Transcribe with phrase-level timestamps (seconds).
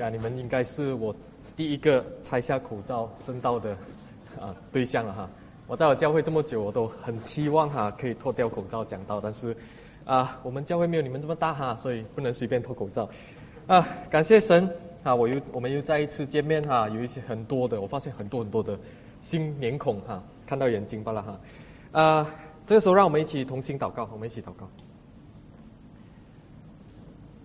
[0.00, 1.14] 呀，你们应该是我
[1.56, 3.76] 第一个拆下口罩证道的
[4.40, 5.28] 啊对象了哈。
[5.66, 9.58] 我在我教会这么久，我都很期望哈可以脱掉口罩讲道，但是
[10.06, 13.10] 啊我们教会没有你们这么大哈，所以不能随便脱口罩
[13.66, 13.86] 啊。
[14.08, 18.78] 感谢神啊，我又我们又再一次见面哈，有一些很多的，我发现很多很多的
[19.20, 21.40] 新面孔哈，看到眼睛罢了哈
[21.92, 22.34] 啊。
[22.66, 24.70] 这个时候让我们一起同心祷告，我们一起祷告。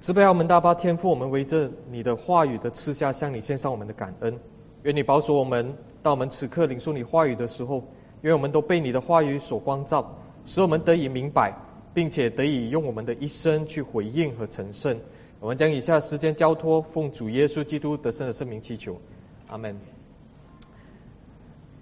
[0.05, 4.39] 慈悲我们大巴天父，我们围着你的话语的赐下，向你献上我们的感恩。
[4.83, 7.85] 愿你保守我们，到我们此刻领受你话语的时候，
[8.21, 11.55] 愿我们都被你的话语所光照，使我们得以明白，
[11.95, 14.99] 并且得以用我们的一生去回应和成圣。
[15.39, 19.01] 我们将以下时间交托，奉主耶稣基督得胜的圣名祈求，
[19.47, 19.79] 阿门。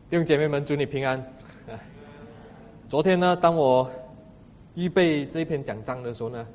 [0.09, 1.27] 弟兄姐妹们，祝你平安。
[2.87, 3.91] 昨天呢，当我
[4.75, 6.47] 预备这篇讲章的时候呢。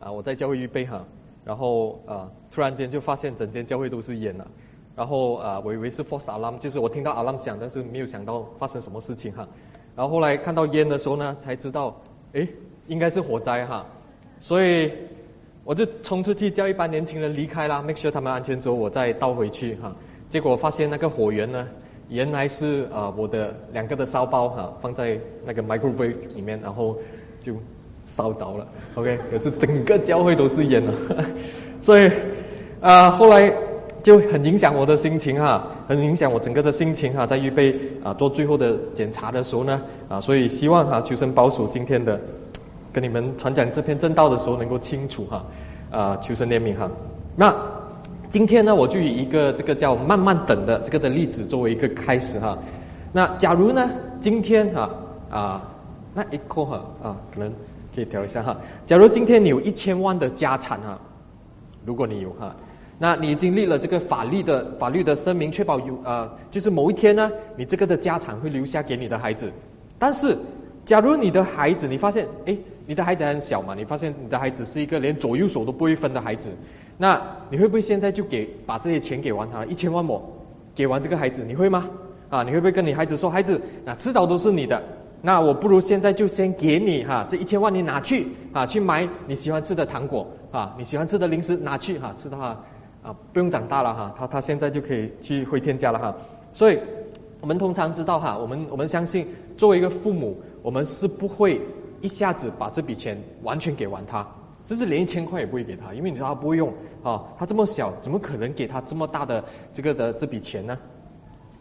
[0.00, 1.04] 啊，我在教会预备哈，
[1.44, 4.46] 然后啊，突然间就发现整间教会都是烟了，
[4.94, 9.48] 然后啊，我以为是 false alarm，就是我听到 alarm 响，但是没有想到发生什么事情哈，
[9.96, 12.02] 然后后来看到烟的时候呢，才知道，
[12.34, 12.46] 哎，
[12.88, 13.86] 应该是火灾哈，
[14.38, 14.92] 所以
[15.64, 19.96] 我就冲出去叫一班年轻人离开啦，make sure 他们安全之后，我再倒回去哈，
[20.28, 21.68] 结果发现那个火源呢，
[22.08, 26.98] 原来是啊我的两个的烧包哈，放在那个 microwave 里面，然后
[27.40, 27.54] 就。
[28.16, 28.66] 烧着了
[28.96, 30.92] ，OK，可是整个教会都是烟了，
[31.80, 32.10] 所以
[32.80, 33.52] 啊，后来
[34.02, 42.20] 就很影响我的心情哈，很影响我整个的心情哈，在预备啊做最后的检查的时候呢啊，所以希望哈求神保守今天的
[42.92, 45.44] 跟你们传讲这篇正道的时候能够清楚哈
[45.90, 46.90] 啊求神怜悯哈。
[47.36, 47.54] 那
[48.28, 52.58] 今天呢，我就以一个这个叫慢慢等的这个的例子作为一个开始哈。
[53.12, 53.88] 那假如呢，
[54.20, 54.90] 今天哈
[55.30, 55.62] 啊
[56.14, 57.52] 那一刻哈啊可能。
[57.94, 58.60] 可以调一下哈。
[58.86, 61.00] 假如今天你有一千万的家产哈，
[61.84, 62.56] 如果你有哈，
[62.98, 69.52] 那你经历了这个法律的法律的声明，确保有呃，就是某一天呢，你这个的家产会留下给你的孩子。
[69.98, 70.36] 但是，
[70.84, 72.56] 假如你的孩子，你发现，哎，
[72.86, 76.50] 你的孩子很小嘛，你发现你的孩子是一个连左右手都不会分的孩子，
[76.98, 80.22] 那你会不会现在就给把这些钱给完他一千万亩，
[80.74, 81.90] 给完这个孩子，你会吗？
[82.28, 84.82] 啊，你会不会跟你孩子说，孩子，那迟早都是你的。
[85.22, 92.64] 那我不如现在就先给你哈，这一千万你拿去啊，去买你喜欢吃的糖果啊，你喜欢吃的零食拿去哈，吃的话
[93.02, 96.16] 啊不用长大了哈，他他现在就可以去回天家了哈。
[96.52, 96.78] 所以
[97.40, 101.60] 我们通常知道哈，我们我们相信作为一个父母，我们是不会
[102.00, 104.26] 一下子把这笔钱完全给完他，
[104.62, 109.44] 甚至连一千块也不会给他，因为你知道他不会用啊，他这么小，怎么可能给他这么大的
[109.74, 110.78] 这个的这笔钱呢？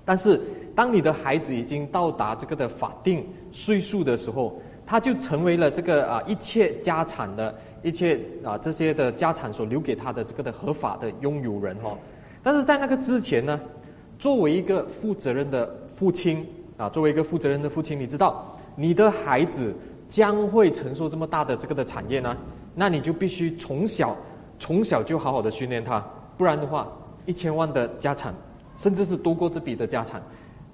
[0.09, 0.41] 但是，
[0.73, 11.99] 当你的孩子已经到达这个的法定岁数的时候，他就成为了这个啊一切家产的一切啊这些的家产所留给他的这个的合法的拥有人哈。
[12.41, 13.59] 但是在那个之前呢，
[14.17, 16.47] 作为一个负责任的父亲
[16.77, 19.75] 啊，作为一个负责任的父亲，你知道你的孩子
[20.09, 22.35] 将会承受这么大的这个的产业呢，
[22.73, 24.17] 那你就必须从小
[24.57, 26.03] 从小就好好的训练他，
[26.35, 26.93] 不然的话，
[27.27, 28.33] 一千万的家产。
[28.79, 30.23] 甚至是多过这笔的家产，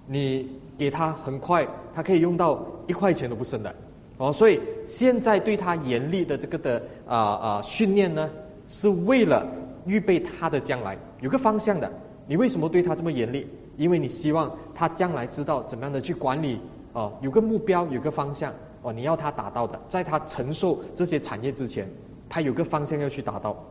[0.05, 3.73] 你给他很快，他可以用到一块钱都不剩的
[4.19, 4.31] 哦。
[4.31, 8.29] 所以现在对他严厉的这个的啊啊训练呢，
[8.67, 9.47] 是为了
[9.88, 11.91] 预备他的将来，有个方向的。
[12.27, 13.47] 你为什么对他这么严厉？
[13.75, 16.61] 因为你希望他将来知道怎么样的去管理
[16.93, 21.89] 哦，有个目标，有个方向哦，你要他达到的，在他承受这些产业之前，
[22.29, 23.66] 他有个方向要去达到。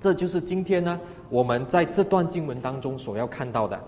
[0.00, 1.00] 这就是今天呢，
[1.30, 3.80] 我们在这段经文当中所要看到的。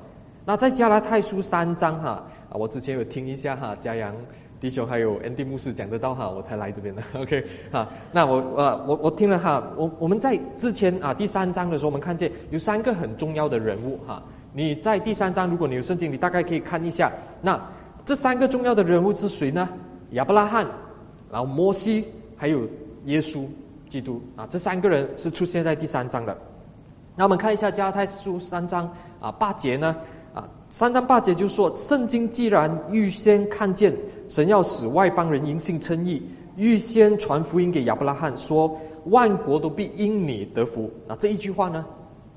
[0.44, 4.14] 那在加拉太书三章哈，啊，我之前有听一下哈，嘉阳
[4.60, 7.02] 弟兄还有恩迪牧师讲得到哈，我才来这边的。
[7.14, 14.24] OK，哈，那我呃我我听了哈，我我们在之前啊第三章的时候，我们看见有三个很重要的人物哈。
[14.52, 17.12] 你在第三章，如果你有圣经，你大概可以看一下。
[17.42, 17.68] 那
[18.04, 19.68] 这三个重要的人物是谁呢？
[20.10, 20.66] 亚伯拉罕，
[21.30, 22.06] 然后摩西，
[22.36, 22.68] 还有
[23.04, 23.46] 耶稣。
[23.90, 26.38] 基督啊，这三个人是出现在第三章的。
[27.16, 29.96] 那我们看一下加拉太书三章啊八节呢
[30.32, 33.94] 啊三章八节就说，圣经既然预先看见
[34.28, 36.22] 神要使外邦人因信称义，
[36.56, 40.92] 预先传福音给亚伯拉罕，说万国都必因你得福。
[41.08, 41.84] 那这一句话呢，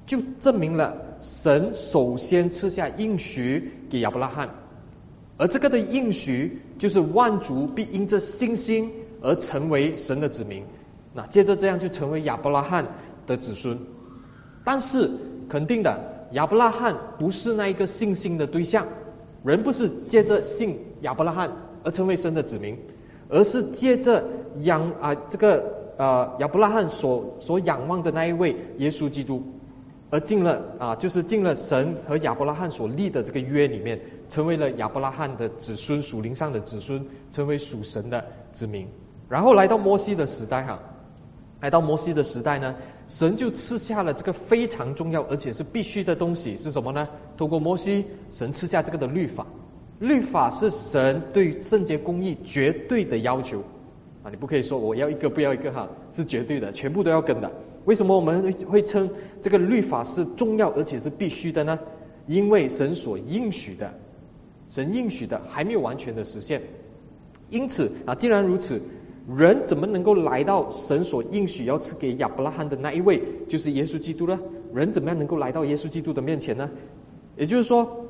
[0.07, 4.49] 就证明了神首先赐下应许给亚伯拉罕，
[5.37, 8.91] 而这个的应许就是万族必因这信心
[9.21, 10.65] 而成为神的子民。
[11.13, 12.87] 那接着这样就成为亚伯拉罕
[13.27, 13.77] 的子孙，
[14.63, 15.09] 但是
[15.49, 18.87] 肯定的，亚伯拉罕不是那一个信心的对象，
[19.43, 21.51] 人不是借着信亚伯拉罕
[21.83, 22.79] 而成为神的子民，
[23.29, 24.23] 而是借着
[24.61, 29.43] 仰啊这个呃亚伯拉罕所所仰望的那一位耶稣基督
[30.09, 38.87] 而进了啊，就是进了神和亚伯拉罕所立的这个约里面，成为了亚伯拉罕的子孙，属灵上的子孙，成为属神的子民。
[39.29, 40.79] 然后来到摩西的时代哈，
[41.63, 42.75] 来到摩西的时代呢，
[43.07, 47.07] 神就赐下了这个非常重要而且是必须的东西是什么呢？
[47.37, 49.47] 通过摩西，神赐下这个的律法。
[49.97, 53.63] 律法是神对圣洁公义绝对的要求
[54.23, 57.49] 啊，你不可以说我要一个不要一个哈，是绝对的，全部都要跟的。
[57.85, 61.79] 为什么我们会称这个律法是重要而且是必须的呢？
[62.27, 63.93] 因为神所应许的，
[64.69, 66.63] 神应许的还没有完全的实现。
[67.49, 68.81] 因此啊，既然如此，
[69.27, 74.39] 人怎么能够来到神所应许要赐给亚伯拉罕的那一位，就是耶稣基督呢？
[74.73, 76.69] 人怎么样能够来到耶稣基督的面前呢？
[77.37, 78.05] 也就是说，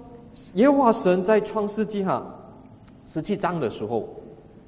[0.56, 2.40] 耶和华神在创世纪哈
[3.06, 4.24] 十七章的时候，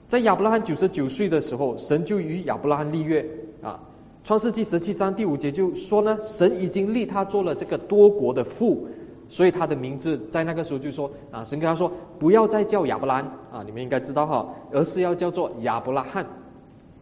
[0.08, 3.26] 在亚伯拉罕九十九岁的时候，神就与亚伯拉罕立约
[3.62, 3.80] 啊。
[4.24, 8.88] 创世纪十七章第五节就说呢，神已经立他做了这个多国的父，
[9.30, 16.28] 所以他的名字在那个时候就说啊，神跟他说不要再叫亚伯兰啊，你们应该知道哈，而是要叫做亚伯拉罕。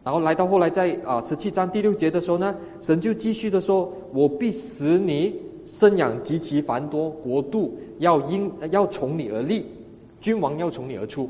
[0.04, 9.66] 然后来到后来在啊十七章第六节的时候呢，神就继续的说，我必使你生养极其繁多，国度要因要从你而立，
[10.20, 11.30] 君王要从你而出。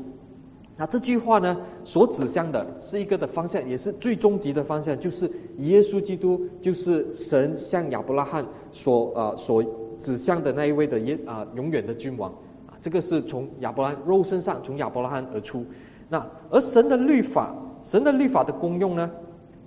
[0.76, 9.64] 那这句话呢，所指向的是一个的方向，也是最终极的方向，就是耶稣基督，就是神向亚伯拉罕所呃所
[9.98, 12.32] 指向的那一位的耶啊永远的君王
[12.66, 15.66] 啊，这个是从亚伯拉罕肉身上从亚伯拉罕而出。
[16.08, 19.10] 那而神的律法，神的律法的功用呢，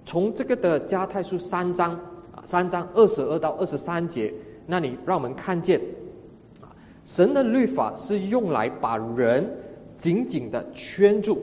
[0.05, 1.93] 从这个的加太书三章
[2.35, 4.33] 啊三章二十二到二十三节，
[4.65, 5.81] 那里让我们看见
[6.61, 6.75] 啊
[7.05, 9.65] 神的律法是用来把人。
[9.97, 11.39] 紧紧的圈住，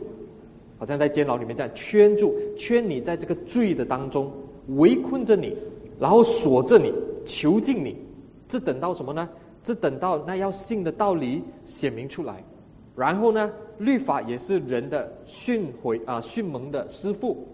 [0.78, 4.30] 好像在监牢里面这样圈住，圈你在这个罪的当中，
[4.68, 5.56] 围困着你，
[5.98, 6.94] 然后锁着你，
[7.26, 7.96] 囚禁你。
[8.48, 9.28] 这等到什么呢？
[9.62, 12.44] 这等到那要信的道理显明出来。
[12.96, 17.48] 然后呢，律法也是人的训诲啊训蒙的师傅。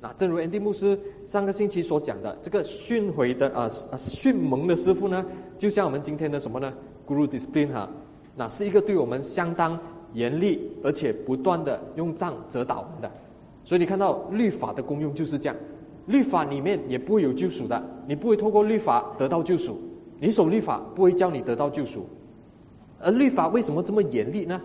[0.00, 5.26] 那正如安迪牧师上个星期所讲的，这个训诲的啊训蒙的师傅呢，
[5.58, 6.74] 就像我们今天的什么呢
[7.06, 7.90] ？Guru discipline 哈，
[8.36, 9.80] 那是一个对我们相当。
[10.12, 13.10] 严厉，而且不断的用杖责打我们的，
[13.64, 15.56] 所以你看到律法的功用就是这样。
[16.06, 19.78] 律法里面也不会有救赎的，你不会透过律法得到救赎，
[20.20, 22.06] 你守律法不会教你得到救赎。
[23.00, 24.60] 而律法为什么这么严厉呢？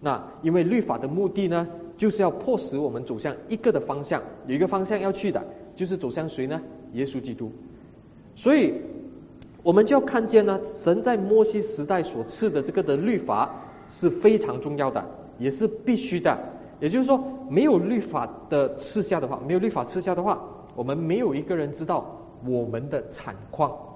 [0.00, 5.44] 那因为律法的目的呢，就是要迫使我们走向一个的方向，有一个方向要去的，
[5.76, 6.60] 就是走向谁呢？
[6.92, 7.52] 耶稣基督。
[8.34, 8.74] 所以
[9.62, 13.66] 我们就要看见呢，神在摩西时代所赐的这个的律法。
[13.92, 15.04] 是非常重要的，
[15.36, 16.38] 也是必须的。
[16.78, 20.44] 也就是说，没有律法的赐下的话，没有律法赐下的话，
[20.76, 23.89] 我们没有一个人知道我们的惨况。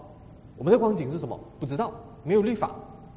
[0.56, 1.38] 我们的光景是什么？
[1.58, 1.92] 不知道。
[2.26, 2.70] 没有律法，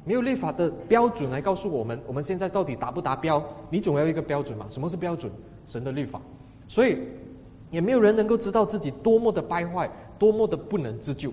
[0.04, 3.42] 没有律法的标准来告诉我们，我们现在到底达不达标？
[3.70, 4.66] 你总要一个标准嘛？
[4.68, 5.32] 什么是标准？
[5.66, 6.20] 神的律法。
[6.66, 6.98] 所以，
[7.70, 11.32] 也没有人能够知道自己多么的败坏，多么的不能自救。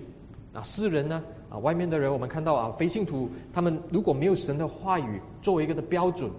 [0.54, 1.22] 那世人呢？
[1.50, 6.30] 啊，外面的人我们看到啊，非信徒他们如果没有神的话语作为一个的标准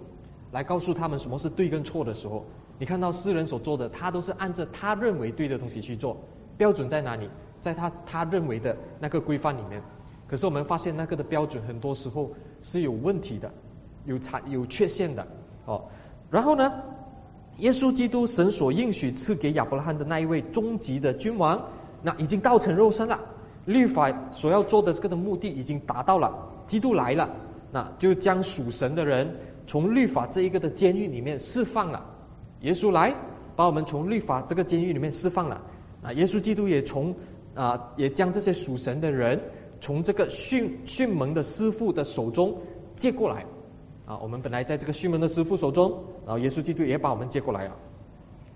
[0.52, 2.46] 来告诉他们什么是对跟错的时候，
[2.80, 6.18] 你看到世人所做的，他都是按照他认为对的东西去做。
[6.58, 7.30] 标准在哪里？
[7.62, 9.82] 在他他认为的那个规范里面。
[10.28, 12.32] 可是我们发现那个的标准很多时候
[12.62, 13.52] 是有问题的，
[14.06, 15.26] 有差有缺陷的。
[15.66, 15.86] 哦，
[16.30, 16.74] 然后呢，
[17.58, 21.68] 耶稣基督神所应许赐给亚伯拉罕的那一位终极的君王，
[22.04, 23.20] 那已经道成肉身了。
[23.66, 27.30] 律法所要做的这个的目的已经达到了，基督来了，
[27.72, 32.06] 那就将属神的人从律法这一个的监狱里面释放了。
[32.62, 33.14] 耶稣来
[33.56, 35.62] 把我们从律法这个监狱里面释放了，
[36.02, 37.16] 啊，耶稣基督也从
[37.58, 39.42] 啊也将这些属神的人
[39.82, 42.62] 从这个训训门的师傅的手中
[42.96, 43.46] 接过来，
[44.06, 47.76] 啊，我们本来在这个训门的师傅手中，然后耶稣基督也把我们接过来了。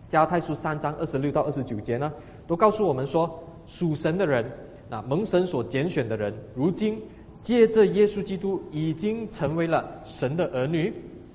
[0.07, 2.13] 加太书三章二十六到二十九节呢，
[2.45, 4.51] 都告诉我们说属神的人。
[4.89, 7.01] 那蒙神所拣选的人，如今
[7.41, 10.93] 借着耶稣基督已经成为了神的儿女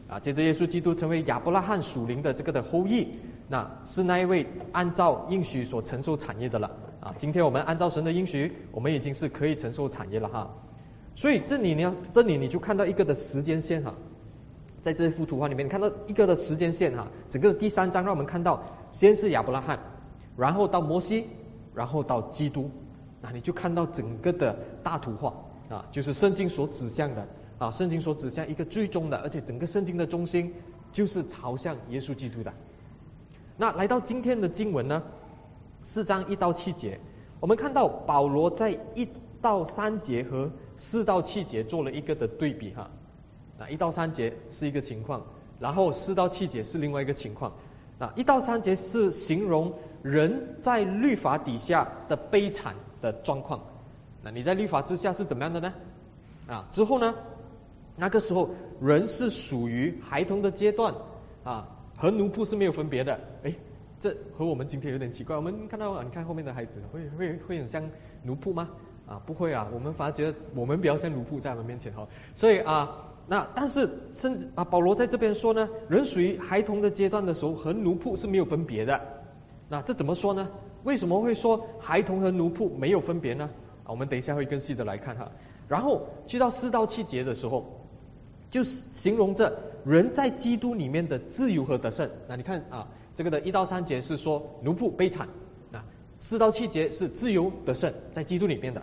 [0.08, 0.20] 啊！
[0.20, 3.08] 借着耶稣基督成为亚伯拉罕属灵的这个的后裔，
[3.48, 6.70] 那是那一位按照应许所承受产业的了
[7.06, 7.14] 啊！
[7.18, 10.50] 今天我们按照神的应许，我们已经是可以承受产业了哈。
[11.14, 13.94] 所以这里呢，这里你就看到一个的时间线哈，
[14.80, 17.06] 在这幅图画里面，你看到一个的时间线哈。
[17.30, 19.78] 整个第三章让我们看到，先是亚伯拉罕，
[20.36, 21.26] 然后到摩西，
[21.76, 22.72] 然后到基督。
[23.22, 25.32] 那你就看到整个的大图画
[25.68, 30.54] 啊，就是圣经所指向的啊，圣经所指向一个最终的，而且整个圣经的中心
[30.92, 32.52] 就是朝向耶稣基督的。
[33.56, 35.04] 那来到今天的经文呢，
[35.86, 36.98] 四章一到七节，
[37.38, 39.08] 我们看到保罗在一
[39.40, 42.90] 到三节和四到七节做了一个的对比哈。
[43.60, 45.26] 啊，一到三节是一个情况，
[45.60, 47.52] 然后四到七节是另外一个情况。
[48.00, 53.60] 啊，一到三节是形容人在律法底下的悲惨的状况。
[54.24, 55.72] 那你在律法之下是怎么样的呢？
[56.48, 57.14] 啊，之后呢，
[57.94, 58.50] 那个时候
[58.80, 60.96] 人是属于孩童的阶段
[61.44, 63.20] 啊，和奴仆是没有分别的。
[63.44, 63.54] 哎，
[64.00, 65.36] 这和我们今天有点奇怪。
[65.36, 67.90] 我们看到，你看后面的孩子会会会很像
[68.22, 68.70] 奴仆吗？
[69.06, 72.06] 啊，不会啊，我们反而觉得我们比较像奴仆在我们面前哈。
[72.34, 73.02] 所以啊。
[73.28, 79.00] 那但是甚至啊，保罗在这边说呢，人属于孩童的阶段的时候，和奴仆是没有分别的。
[79.68, 80.48] 那这怎么说呢？
[80.84, 83.50] 为什么会说孩童和奴仆没有分别呢？
[83.82, 85.32] 啊，我们等一下会更细的来看哈。
[85.66, 87.82] 然后去到四到七节的时候，
[88.50, 92.08] 就是形容着人在基督里面的自由和得胜。
[92.28, 95.26] 那你看啊，这个的一到三节是说奴仆悲惨，
[95.72, 95.84] 啊，
[96.20, 98.82] 四到七节是自由得胜，在基督里面的。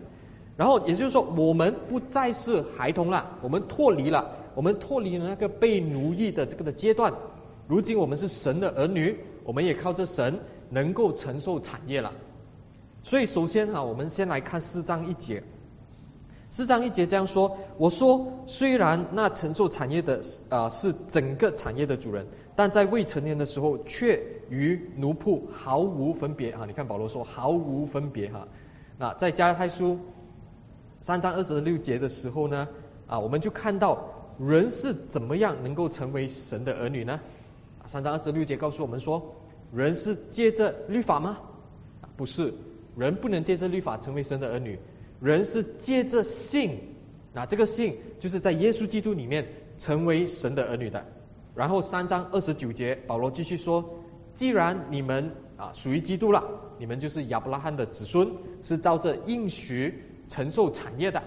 [0.58, 7.14] 然后也就是说，我们不再是孩童了，我们脱离了，我们脱离了那个被奴役的这个的阶段。
[7.68, 12.12] 如今我们是神的儿女，我们也靠着神能够承受产业了。
[13.04, 15.44] 所以首先哈，我们先来看四章一节。
[16.50, 26.66] 四章一节这样说：我说，虽然那承受产业的啊是整个产业的主人，但在未成年的时候，却与奴仆毫无分别啊！
[26.68, 28.48] 你看保罗说毫无分别哈。
[28.98, 30.00] 那在加拉太书。
[31.02, 32.70] 三章二十六节的时候呢，
[33.08, 37.20] 啊，我们就看到人是怎么样能够成为神的儿女呢？
[37.86, 39.36] 三章二十六节告诉我们说，
[39.74, 41.40] 人是借着律法吗？
[42.16, 42.54] 不是，
[42.96, 44.80] 人不能借着律法成为神的儿女，
[45.20, 46.80] 人是借着信，
[47.34, 51.06] 那这个信就是在耶稣基督里面成为神的儿女的。
[51.56, 54.00] 然后三章二十九节，保罗继续说，
[54.36, 56.44] 既然你们啊属于基督了，
[56.80, 58.32] 你们就是亚伯拉罕的子孙，
[58.62, 60.04] 是照着应许。
[60.30, 61.22] 承受产业的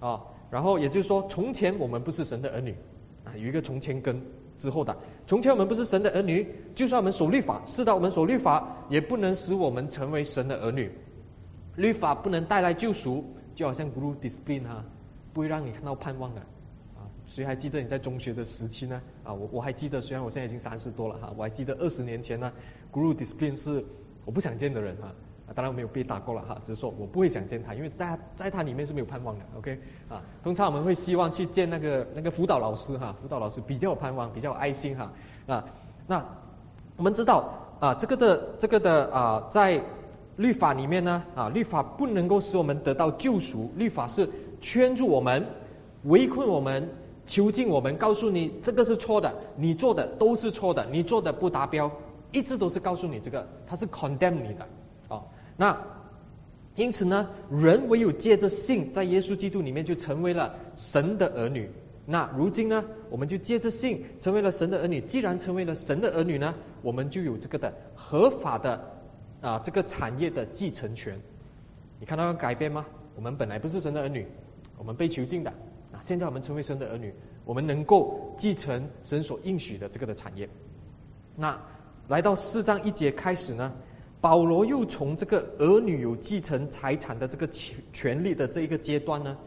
[0.00, 2.74] 啊，然后也就是说，从前我们不是神的儿女
[3.22, 4.22] 啊，有一个从前跟
[4.56, 4.96] 之后的。
[5.26, 10.90] 从前我们不是神的儿女，就算我们守律法，是的，我们守律法也不能使我们成为神的儿女。
[11.76, 13.24] 律法不能带来救赎，
[13.54, 14.84] 就好像 guru discipline 哈，
[15.34, 16.40] 不会让你看到盼望的。
[17.30, 19.00] 谁还记得你在中学的时期呢？
[19.22, 22.52] 啊，我我还记得，虽然我现在已经三十多了哈，我还记得二十年前呢
[22.92, 23.84] ，guru discipline 是
[24.24, 25.12] 我不想见的人哈。
[25.54, 30.22] 当然我没有被打过了哈，只是说我不会想见他，因为在在他里面是没有盼望的，OK 啊。
[30.42, 35.12] 通常我们会希望去见那个那个辅导老师哈，辅导老师比较有盼望，比较有爱心哈
[35.46, 35.64] 啊。
[36.08, 36.24] 那
[36.96, 39.84] 我们知道啊，这个的这个的啊，在
[40.36, 45.46] 律法里面呢啊，律法不能够使我们得到救赎，律法是圈住我们、
[46.02, 46.90] 围困我们、
[47.30, 51.92] 囚禁我们，告诉你这个是错的，你做的都是错的，你做的不达标，
[52.32, 54.66] 一直都是告诉你这个，他是 condemn 你的
[55.06, 55.22] 啊。
[55.56, 55.80] 那
[56.74, 61.70] 因此呢，人唯有借着信，在耶稣基督里面就成为了神的儿女。
[62.04, 65.00] 那如今呢，我们就借着信成为了神的儿女。
[65.00, 68.90] 既然成为了神的儿女呢，我们就有这个的合法的
[69.40, 71.20] 啊这个产业的继承权。
[72.00, 72.86] 你看到改变吗？
[73.14, 74.26] 我们本来不是神的儿女，
[74.78, 75.52] 我们被囚禁的。
[76.02, 77.14] 现在我们成为神的儿女，
[77.44, 80.48] 我们能够继承神所应许的这个的产业。
[81.36, 81.60] 那
[82.08, 83.72] 来到四章一节开始呢？
[84.20, 89.38] 保罗又从这个儿女有继承财产的这个权权利的这一个阶段呢，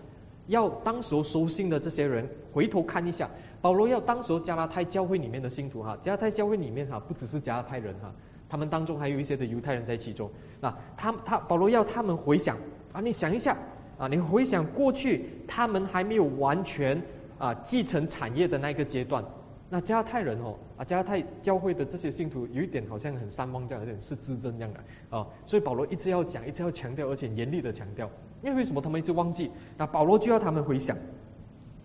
[0.47, 3.29] 要当时候收信的这些人回头看一下，
[3.61, 8.15] 保罗要当时候加拉太教会里面的信徒哈，加拉太教会里面哈不只是加拉太人哈，
[8.49, 12.57] 他们当中还有一些的犹太人在其中，那他他保罗要他们回想
[12.93, 13.59] 啊，你想一下
[14.03, 17.03] 啊，你回想过去他们还没有完全
[17.37, 19.23] 啊继承产业的那个阶段。
[19.69, 24.79] 那加拉太人哦，啊加拉太教会的这些信徒有一点好像很三望这样，有点是自证这样的
[25.09, 28.09] 啊，所以保罗一直要讲，一直要强调，而且严厉的强调，
[28.43, 29.51] 因为为什么他们一直忘记？
[29.77, 30.97] 那保罗就要他们回想，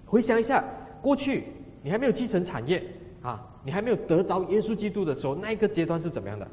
[0.07, 0.65] 回想一下
[1.03, 1.45] 过去
[1.85, 2.83] 你还没有继承产业
[3.23, 6.49] 啊，你还没有得着耶稣基督的时候，那一个阶段是怎么样的？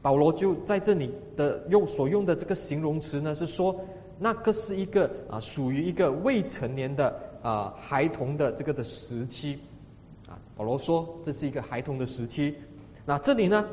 [0.00, 3.80] 保罗就在这里的用所用的这个形容词呢，是说
[4.18, 9.60] 那个是一个啊属于一个未成年的啊孩童的这个的时期
[10.26, 10.38] 啊。
[10.56, 12.56] 保罗说这是一个孩童的时期，
[13.06, 13.66] 那这里呢，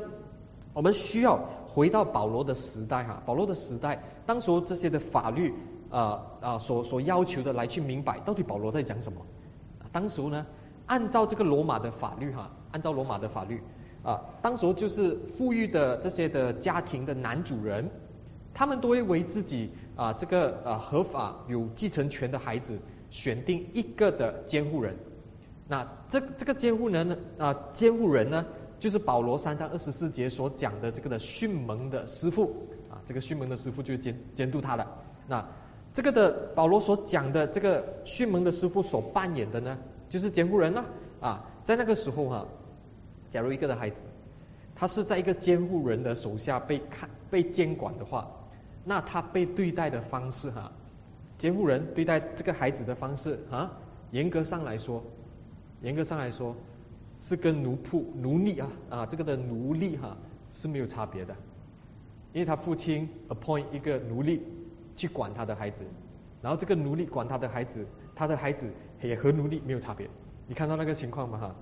[0.72, 5.52] 我们需要回到保罗的时代哈，保罗的时代，当时这些的法律
[5.90, 9.20] 啊啊所所要求的来去明白到底保罗在讲什么。
[9.92, 10.46] 当时呢，
[10.86, 13.60] 按照这个罗马的法律哈，按照罗马的法律
[14.02, 17.90] 啊，当时就是富裕的这些的家庭的男主人，
[18.56, 22.78] 他们都会为自己啊这个啊合法有继承权的孩子
[23.10, 24.96] 选定一个的监护人。
[25.68, 28.46] 那这这个监护人呢啊，监护人呢，
[28.78, 32.44] 就是保罗三章二十四节所讲的这个的训蒙的师傅
[32.88, 34.86] 啊，这个训蒙的师傅就监监督他的。
[35.28, 35.46] 那
[35.92, 39.76] 这个的保罗所讲的这个训蒙的师傅所扮演的呢，
[40.08, 40.86] 就是监护人呢
[41.20, 41.44] 啊。
[41.64, 42.46] 在那个时候哈，
[43.28, 44.02] 假如一个的孩子，
[44.74, 48.30] 他是在一个监护人的手下被看被监管的话，
[48.86, 50.72] 那他被对待的方式哈，
[51.36, 53.72] 监护人对待这个孩子的方式啊，
[54.12, 55.02] 严格上来说，
[55.82, 56.56] 严格上来说
[57.18, 60.16] 是跟奴仆奴隶啊啊这个的奴隶哈
[60.52, 61.34] 是没有差别的，
[62.32, 64.40] 因为他父亲 appoint 一个奴隶。
[64.98, 65.84] 去管他的孩子，
[66.40, 70.08] 然后这个奴隶管他的孩子，他的孩子也和奴隶没有差别。
[70.48, 71.36] 你看到那个情况吗？
[71.36, 71.54] 哈，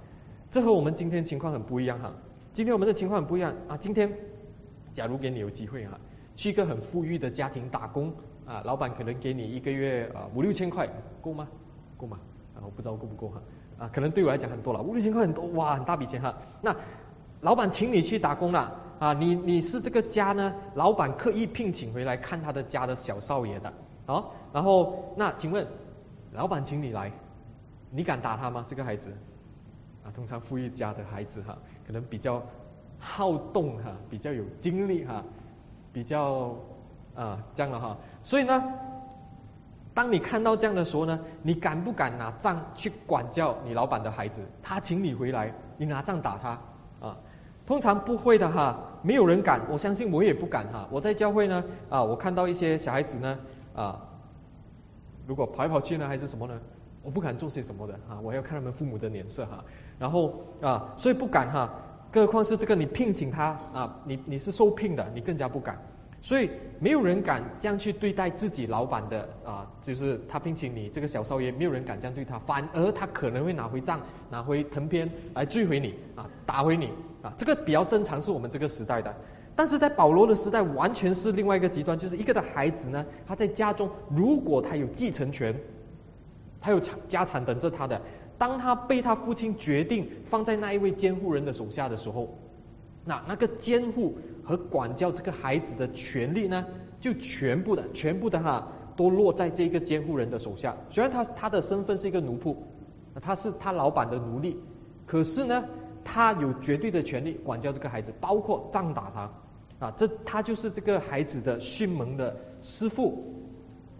[0.51, 2.15] 这和我们今天情况很不一样哈。
[2.53, 3.77] 今天我们的情况很不一样啊。
[3.77, 4.09] 今天
[4.93, 5.99] 假如给你有机会哈，
[6.37, 8.13] 去一个很富裕的家庭打工
[8.47, 10.89] 啊，老板可能给你一个月啊五六千块，
[11.21, 11.49] 够吗？
[11.97, 12.19] 够吗？
[12.55, 13.43] 啊，我不知道够不够哈。
[13.79, 16.37] 啊，可能对我来讲很多了，五六千块很多哇，很大笔钱哈。
[16.61, 16.77] 那
[17.41, 18.81] 老板请你去打工了。
[19.01, 20.55] 啊，你你是这个家呢？
[20.75, 23.73] 老板刻意聘请回来看他的家的小少爷的，
[24.07, 25.67] 啊，然后那请问，
[26.33, 27.13] 老板请你来，
[27.91, 28.65] 你敢打他吗？
[28.69, 29.11] 这个孩子，
[30.05, 32.41] 啊，通常富裕家的孩子哈，可能比较
[33.01, 35.25] 好动哈，比较有精力哈，
[35.95, 36.57] 比较
[37.15, 38.63] 啊这样了哈，所以呢，
[39.95, 44.43] 当你看到这样的时候呢，你敢不敢拿杖去管教你老板的孩子？
[44.61, 46.59] 他请你回来，你拿杖打他
[47.01, 47.17] 啊？
[47.65, 50.89] 通常不会的哈，没有人敢，我相信我也不敢哈。
[50.91, 53.39] 我在教会呢啊，我看到一些小孩子呢
[53.75, 54.03] 啊，
[55.27, 56.61] 如果跑来跑去呢还是什么呢，
[57.03, 59.65] 我不敢做些什么的啊，我要看他们父母的脸色哈。
[59.99, 61.71] 然后啊，所以不敢哈，
[62.15, 65.77] 更何况是这个你聘请他啊，你你是受聘的，你更加不敢。
[66.23, 76.91] 所以没有人敢这样去对待自己老板的啊，就是他聘请你这个小少爷，没有人敢这样对他，反而他可能会拿回账，拿回藤鞭来追回你啊，打回你
[77.21, 79.13] 啊，这个比较正常是我们这个时代的。
[79.57, 85.61] 但是在保罗的时代，完全是另外一个极端，就是一个的孩子呢，他在家中，如果他有继承权，
[86.61, 86.79] 他有
[87.09, 88.01] 家产等着他的，
[88.47, 92.37] 当他被他父亲决定放在那一位监护人的手下的时候。
[93.07, 96.67] 那那个监护和管教这个孩子的权利呢，
[97.01, 100.77] 就全部的、全部的哈，都落在这个监护人的手下。
[100.91, 102.57] 虽然他他的身份是一个奴仆，
[103.23, 104.59] 他是他老板的奴隶，
[105.07, 105.65] 可是呢，
[106.05, 113.35] 他有绝对的权利管教这个孩子，包括杖打他啊，这他就是这个孩子的训蒙的师傅。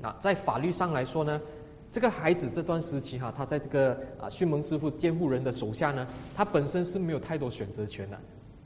[0.03, 1.41] 啊，在法律上来说呢，
[1.95, 8.19] 这个孩子这段时期哈，他在这个啊训蒙师傅监护人的手下呢，他本身是没有太多选择权的。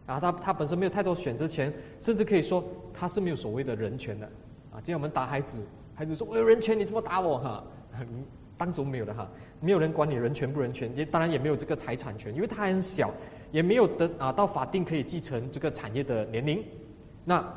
[0.06, 2.64] 啊，他他本身没有太多选择权，甚至可以说
[2.94, 4.24] 他是没有所谓的人权的。
[4.72, 5.58] 啊，今天我们打孩子，
[5.94, 7.36] 孩子说我有人权，你怎么打我？
[7.36, 7.64] 哈，
[8.56, 9.28] 当时没有的哈，
[9.60, 13.12] 没有人管你人权不人权，也当然也没有这个财产权，因为他很小，
[13.52, 16.64] 也没有得啊到法定可以继承这个产业的年龄。
[17.26, 17.52] 那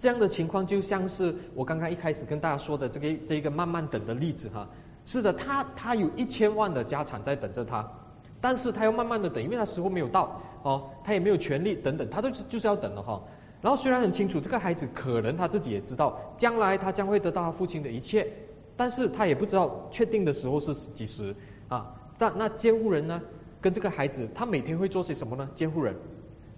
[0.00, 4.70] 这样的情况就像是我刚刚一开始跟大家说的这个这一个慢慢等的例子哈。
[5.04, 7.92] 是的，他他有一千万的家产在等着他。
[8.40, 13.24] 但是他要慢慢的等，因为他时候没有到哦，他也没有权利等等，他都就是要等了哈。
[13.60, 18.32] 然后虽然很清楚这个孩子可能他自己也知道，将来他将会得到他父亲的一切，
[18.78, 21.36] 但是他也不知道确定的时候是几时
[21.68, 21.96] 啊。
[22.16, 23.20] 但那监护人呢，
[23.60, 25.50] 跟这个孩子他每天会做些什么呢？
[25.54, 25.96] 监护人，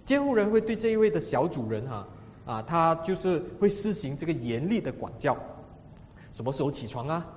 [0.05, 2.07] 监护人会对这一位的小主人哈，
[2.45, 5.37] 啊他就是会施行这个严厉的管教，
[6.31, 7.27] 什么时候起床啊，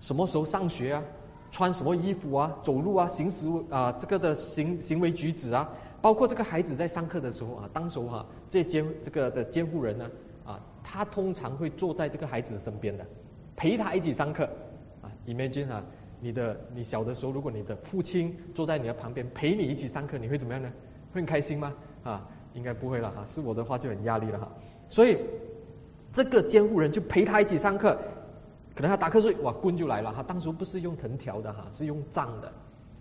[0.00, 1.02] 什么时候上学啊。
[1.50, 5.68] 穿什么衣服啊，走路啊，行驶啊，这个的行行为举止啊，
[6.02, 10.10] 包括这个孩子在上课的时候啊，当时候哈，这监这个的监护人呢
[10.44, 13.06] 啊，他通常会坐在这个孩子身边的，
[13.54, 14.50] 陪他一起上课
[15.00, 15.14] 啊。
[15.28, 15.84] Imagine 啊，
[16.18, 20.72] 你的你小的时候，如果你的父亲坐在你的旁边陪你一起上课，你会怎么样呢？
[21.12, 21.74] 会很开心吗？
[22.02, 23.24] 啊，应该不会了哈。
[23.26, 24.48] 是我的话就很压力了哈。
[24.88, 25.18] 所以
[26.12, 27.98] 这个监护人就陪他一起上课。
[28.74, 30.10] 可能他打瞌睡，哇，棍就来了。
[30.10, 32.48] 哈当时不是用藤条的哈，是用杖的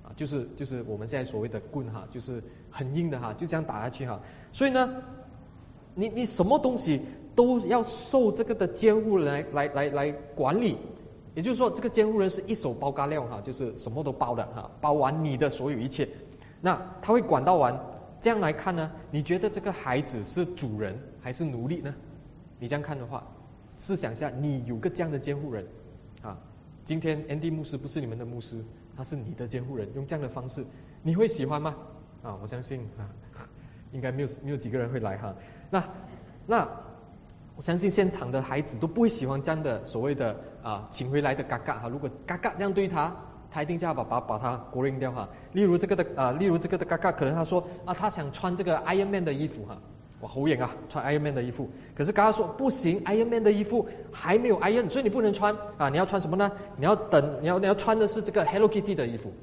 [0.03, 4.19] 啊，就是就是我们现在所谓的棍哈，就是很硬的哈，就这样打下去哈。
[4.51, 5.01] 所以呢，
[5.95, 7.01] 你你什么东西
[7.35, 10.77] 都要受这个的监护人来来来来管理，
[11.33, 16.07] 也就是说，这个监护人是一手包干料哈，就是什么都包的哈，包完你的所有一切。
[16.61, 17.92] 那他会管到完。
[18.23, 21.93] 这样来看呢，你觉得这个孩子是主人还是奴隶呢？
[22.57, 23.27] 你这样看的话。
[23.75, 25.65] 试想一下，你有个这样的监护人
[26.21, 26.37] 啊，
[26.85, 28.63] 今天 Andy 牧师不是你们的牧师，
[28.95, 30.63] 他是你的监护人，用这样的方式，
[31.01, 31.75] 你会喜欢吗？
[32.21, 33.09] 啊，我相信啊，
[33.91, 35.35] 应该没有没有几个人会来哈。
[35.71, 35.83] 那
[36.45, 36.69] 那
[37.55, 41.89] 我相信现场的孩子都不会喜欢这样的所谓的啊请回来的嘎嘎哈。
[41.89, 43.15] 如果嘎嘎这样对他，
[43.53, 45.29] 他一定叫爸爸把他国认掉哈。
[45.51, 49.77] 例如这个的啊，例如这个的嘎嘎，可能他说啊，他想穿这个 Iron Man 的衣服哈。
[50.21, 51.69] 哇，好远啊，穿 Iron Man 的衣服。
[51.95, 55.89] 可是刚刚说不行，Iron Man 的衣服还没有 Iron，所以你不能穿啊！
[55.89, 56.51] 你要穿什么呢？
[56.77, 59.33] 你要等，你要你要穿的是这个 Hello Kitty 的衣服。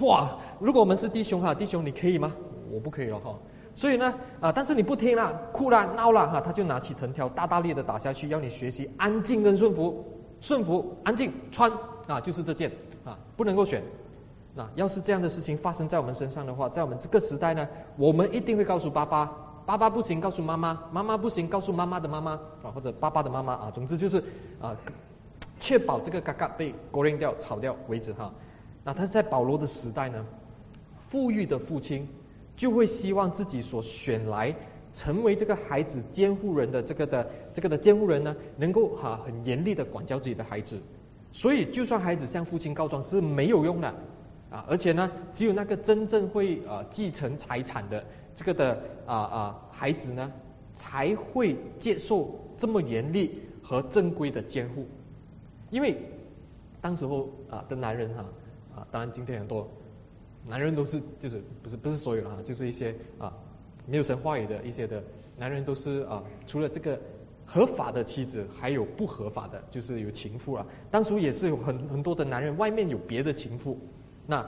[0.00, 2.34] 哇，如果我们是弟兄哈，弟兄你可以吗？
[2.70, 3.38] 我不可以了哈。
[3.74, 10.04] 所以呢啊，但是你不听了，哭了闹了哈，他就拿起藤条大大力的打下去，要你学习安静跟顺服，
[10.40, 11.70] 顺服安静穿
[12.08, 12.72] 啊，就是这件
[13.08, 13.82] 啊，不能够选。
[14.54, 19.26] 那要是这样的事情发生在我们身上的话，在我们这个时代呢，我们一定会告诉爸爸，
[19.66, 24.24] 爸爸不行，告诉妈妈，妈妈不行，告诉妈妈的妈妈啊，或者爸爸的妈妈啊，总之就是
[24.60, 24.76] 啊，
[25.60, 28.34] 确保这个嘎嘎被勾连掉、炒掉为止哈。
[28.84, 30.24] 那他在保罗的时代呢，
[30.98, 32.08] 富裕的父亲
[32.56, 34.56] 就会希望自己所选来
[34.92, 40.80] 成为这个孩子监护人的这个的这个的监护人呢，能够哈很严厉的管教自己的孩子，
[41.32, 43.94] 所以就算孩子向父亲告状是没有用的。
[44.50, 50.32] 啊，而且呢，只有那个真正会呃继承财产的这个的啊啊孩子呢，
[50.74, 54.86] 才会接受这么严厉和正规的监护。
[55.68, 56.00] 因为
[56.80, 58.24] 当时候啊的男人哈
[58.74, 59.68] 啊，当然今天很多
[60.46, 63.34] 男人都是就是不是不是所有啊，就是一些啊
[63.86, 65.04] 没有神话语的一些的
[65.36, 66.98] 男人都是啊，除了这个
[67.50, 70.66] 合法的妻子，还有不合法的，就是有情妇啊。
[70.90, 73.80] 当初也是有很很多的男人外面有别的情妇。
[74.26, 74.46] 那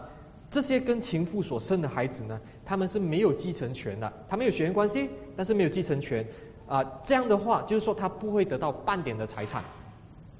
[0.50, 6.26] 这些跟情妇所生的孩子呢，他们是没有继承权的，他们有血缘关系，但是没有继承权
[6.68, 7.00] 啊。
[7.02, 9.64] 这样的话，就是说他不会得到半点的财产，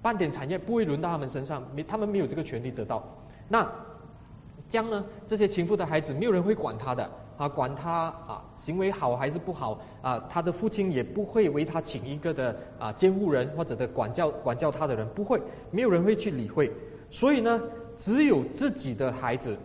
[0.03, 3.17] 半点产业不会轮到他们身上，没他们没有这个权利得到。
[3.49, 3.73] 那
[4.69, 7.91] 这样呢，这些情妇的孩子没有人会管他的啊，管他
[8.29, 16.71] 啊行为好还是不好啊，他的父亲也不会为他请一个的啊监护人或者的管教管教他的人，不会，没有人会去理会。
[17.11, 17.61] 所以呢。
[17.97, 19.59] 只有自己的孩子，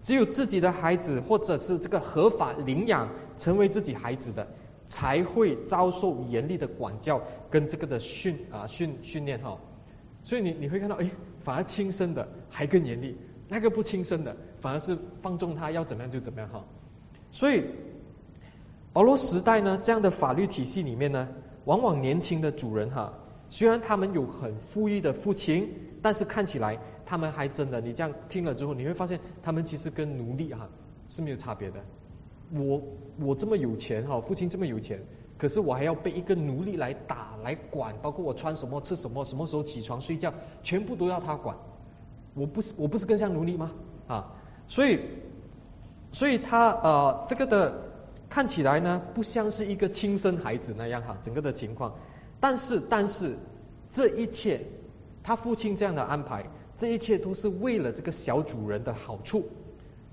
[0.00, 4.46] 只有自己的孩子，或者是这个合法领养成为自己孩子的，
[4.86, 9.58] 才会遭受严厉的管教跟这个的训啊训训练哈。
[10.22, 11.10] 所以你你会看到，哎，
[11.42, 16.64] 反而亲生的还更严厉，那个不亲生的反而是放纵他要怎么样就怎么样哈。
[17.32, 17.64] 所以
[18.92, 21.28] 保罗时代呢，这样的法律体系里面呢，
[21.64, 23.14] 往往年轻的主人哈，
[23.48, 25.68] 虽然他们有很富裕的父亲，
[26.02, 26.78] 但是看起来。
[27.06, 30.68] 他们还真的，你这样听了之后，你会发现他们其实跟奴隶哈
[31.08, 31.80] 是没有差别的。
[32.52, 32.80] 我
[33.18, 35.02] 我这么有钱哈，父亲这么有钱，
[35.36, 41.56] 可是我还要被一个奴隶来打来管，包括我穿什么、吃什么、什么时候起床睡觉，全部都要他管。
[42.34, 43.72] 我不是我不是更像奴隶吗？
[44.06, 44.32] 啊，
[44.68, 45.00] 所以
[46.12, 47.82] 所以他呃这个的
[48.28, 51.94] 看起来呢，不像是一个亲生孩子那样哈，整个的情况。
[52.40, 53.36] 但是但是
[53.90, 54.66] 这一切，
[55.22, 56.46] 他父亲这样的安排。
[56.76, 59.44] 这一切都是为了这个小主人的好处。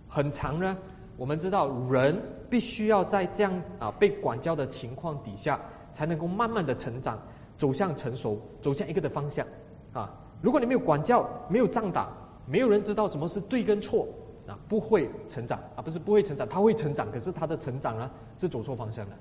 [0.10, 0.78] 很长呢，
[1.16, 5.62] 我们知道人必须要在这样啊被管教的情况底下，
[5.94, 7.22] 才能够慢慢的成长，
[7.58, 9.48] 走向成熟，走向一个的方向
[9.94, 10.16] 啊。
[10.42, 12.10] 如果你没有管教，没有仗打，
[12.46, 14.10] 没有人知道什么是对跟错
[14.48, 19.16] 啊，不会成长啊，不是不会成长，他会成长，可是他的成长呢是走错方向的。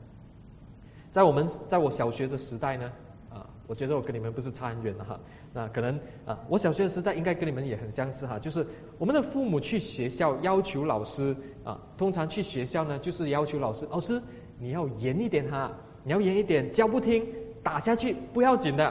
[1.11, 2.93] 在我们在我小学的时代呢
[3.31, 3.51] 啊。
[3.69, 5.19] 我觉得我跟你们不是差很远的哈，
[5.53, 8.65] 那可能啊，我小学的时代应该跟你们也很相似哈，就是
[8.99, 14.23] 我们的父母去学校要求老师啊，通常去学校呢就是要求老师，老师
[14.61, 15.73] 你要严一点哈，
[16.05, 17.27] 你要严一点，教不听
[17.65, 18.87] 打下去不要紧的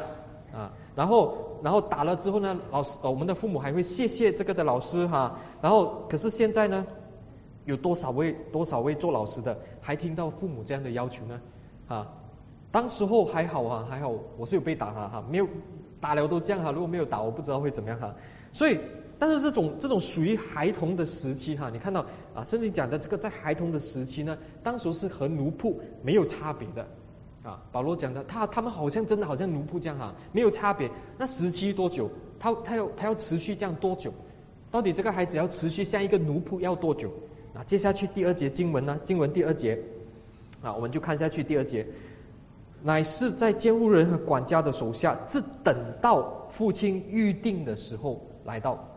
[0.54, 6.86] 啊，然后然后打了之后呢，老师我们的父母还会谢谢这个的老师哈，然后可是现在呢，
[7.66, 11.42] 有多少位多少位做老师的还听到父母这样的要求呢
[11.88, 12.08] 啊？
[12.72, 15.48] 当时候还好啊，还好我是有被打哈哈，没有
[16.02, 18.16] 打了都这样哈，如果没有打我不知道会怎么样哈。
[18.52, 18.80] 所以，
[19.18, 26.88] 但是这种这种属于孩童的时期哈，你看到啊，圣经讲的这个在孩童的时期呢，当时是和奴仆没有差别的
[27.46, 27.62] 啊。
[27.72, 30.92] 保罗讲的他他们好像真的好像奴仆这样哈，没有差别。
[31.18, 32.10] 那时期多久？
[32.40, 34.14] 他他要他要持续这样多久？
[34.72, 37.14] 到底这个孩子要持续像一个奴仆要多久？
[37.54, 39.00] 那接下去第二节经文呢？
[39.06, 39.80] 经文第二节
[40.62, 41.88] 啊，我们就看下去第二节。
[42.84, 48.90] 乃是在监护人和管家的手下，只等到父亲预定的时候来到。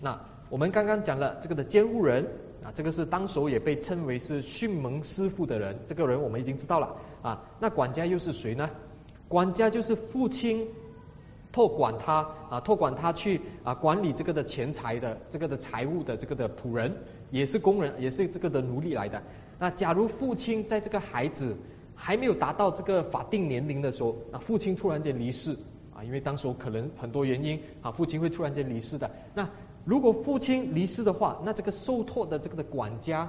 [0.00, 2.26] 那我们刚刚讲了这个的监护人
[2.64, 7.44] 啊，这个是当时也被称为是训蒙师傅的人，这个人我们已经知道了啊。
[7.60, 8.70] 那管家又是谁呢？
[9.28, 10.68] 管家就是父亲
[11.52, 16.96] 托管他啊，托管他去啊管理这个的钱财的这个的财务的这个的仆人，
[17.30, 19.22] 也是工人，也是这个的奴隶来的。
[19.58, 21.56] 那假如父亲在这个孩子。
[22.02, 25.54] 还没有达到这个法定年龄的时候，那父亲突然间离世
[25.94, 29.10] 啊，因为当时可能很多原因啊，父亲会突然间离世的。
[29.34, 29.50] 那
[29.84, 33.28] 如果父亲离世的话，那这个受托的这个的管家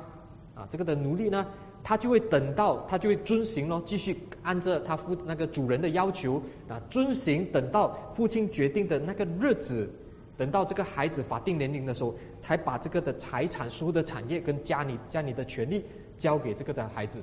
[0.56, 1.48] 啊，这个的奴隶呢，
[1.84, 9.90] 他就会等到他就会遵行咯，继续按着他父那个主人的要求啊遵行，等到父亲决定的那个日子，
[10.38, 15.86] 等到这个孩子法定年龄的时候，才把这个的财产、所有的产业跟家里家里的权利
[16.18, 17.22] 交给这个的孩子。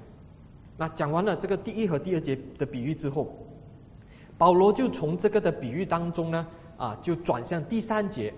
[0.77, 3.33] 那讲完了这个第一和第二节的比喻之后，
[4.37, 8.35] 保罗就从这个的比喻当中呢啊，就转向第三节。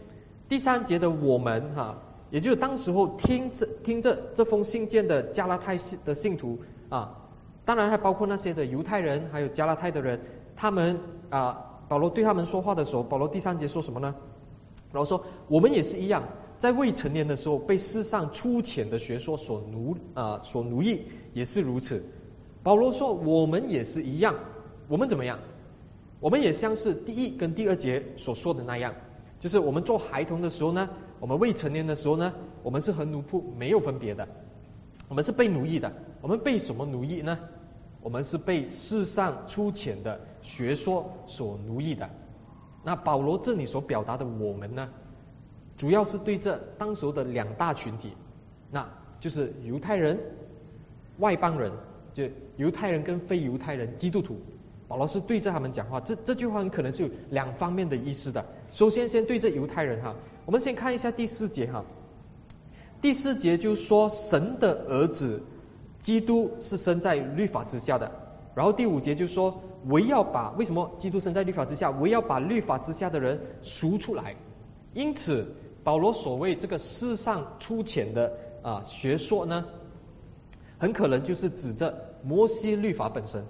[0.49, 7.29] 第三节的我们哈，也就是当时候听着听着这封信件的加拉太信的信徒啊，
[7.65, 10.21] 当然还包括那些的犹太人，还有加拉太的人，
[10.57, 14.15] 他们啊，保罗对他们说话的时候，保罗第三节说什么呢？
[14.93, 16.25] 然后说我们也是一样，
[16.59, 22.05] 在未成年的时候被世上粗浅的学说所奴啊所奴役，也是如此。
[22.63, 24.35] 保罗说我们也是一样，
[24.89, 25.39] 我们怎么样？
[26.21, 28.95] 我们也像是第一跟第二节所说的那样。
[29.39, 30.91] 就是我们做孩童的时候呢，
[31.21, 34.27] 我们未成年的时候呢，我们是和奴仆没有分别的，
[35.09, 35.93] 我们是被奴役的。
[36.23, 37.39] 我们被什么奴役呢？
[38.03, 42.09] 我们是被世上粗浅的学说所奴役的。
[42.83, 44.91] 那保罗这里所表达的我们呢，
[45.77, 48.13] 主要是对这当时的两大群体，
[48.71, 48.89] 那
[49.21, 50.19] 就是犹太人、
[51.19, 51.73] 外邦人，
[52.15, 52.25] 就
[52.57, 54.41] 犹太人跟非犹太人、基督徒。
[54.89, 58.47] 保罗是对着他们讲话，这这句话很可能是有两方面的意思的。
[58.73, 61.85] 首先，先对着犹太人哈，我们先看一下第四节哈。
[63.01, 65.43] 第四节就说神的儿子
[66.01, 68.13] 基督是生在律法之下的，
[68.55, 74.37] 然后第五节就说唯要把为什么基督生在律法之下，唯要把律法之下的人赎出来。
[74.93, 79.67] 因此，保罗所谓这个世上粗浅的啊学说呢，
[80.79, 83.45] 很可能就是指着摩西律法本身。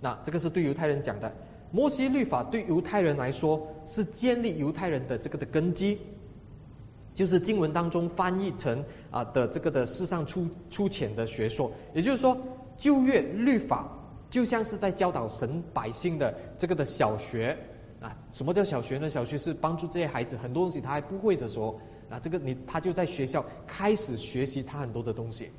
[0.00, 1.32] 那这个是对犹太人讲的，
[1.72, 5.98] 摩西律法对犹太人来说是建立犹太人的这个的根基，
[7.14, 12.38] 就是经文当中翻译成啊的这个的世上粗粗浅的学说，也就是说
[12.78, 13.98] 旧约律法
[14.30, 17.58] 就像是在教导神百姓的这个的小学
[18.00, 19.08] 啊，什么叫小学呢？
[19.08, 25.50] 小学是帮助这些孩子很多东西他还不会的时候啊，这个你他就在学校开始学习他很多的东西。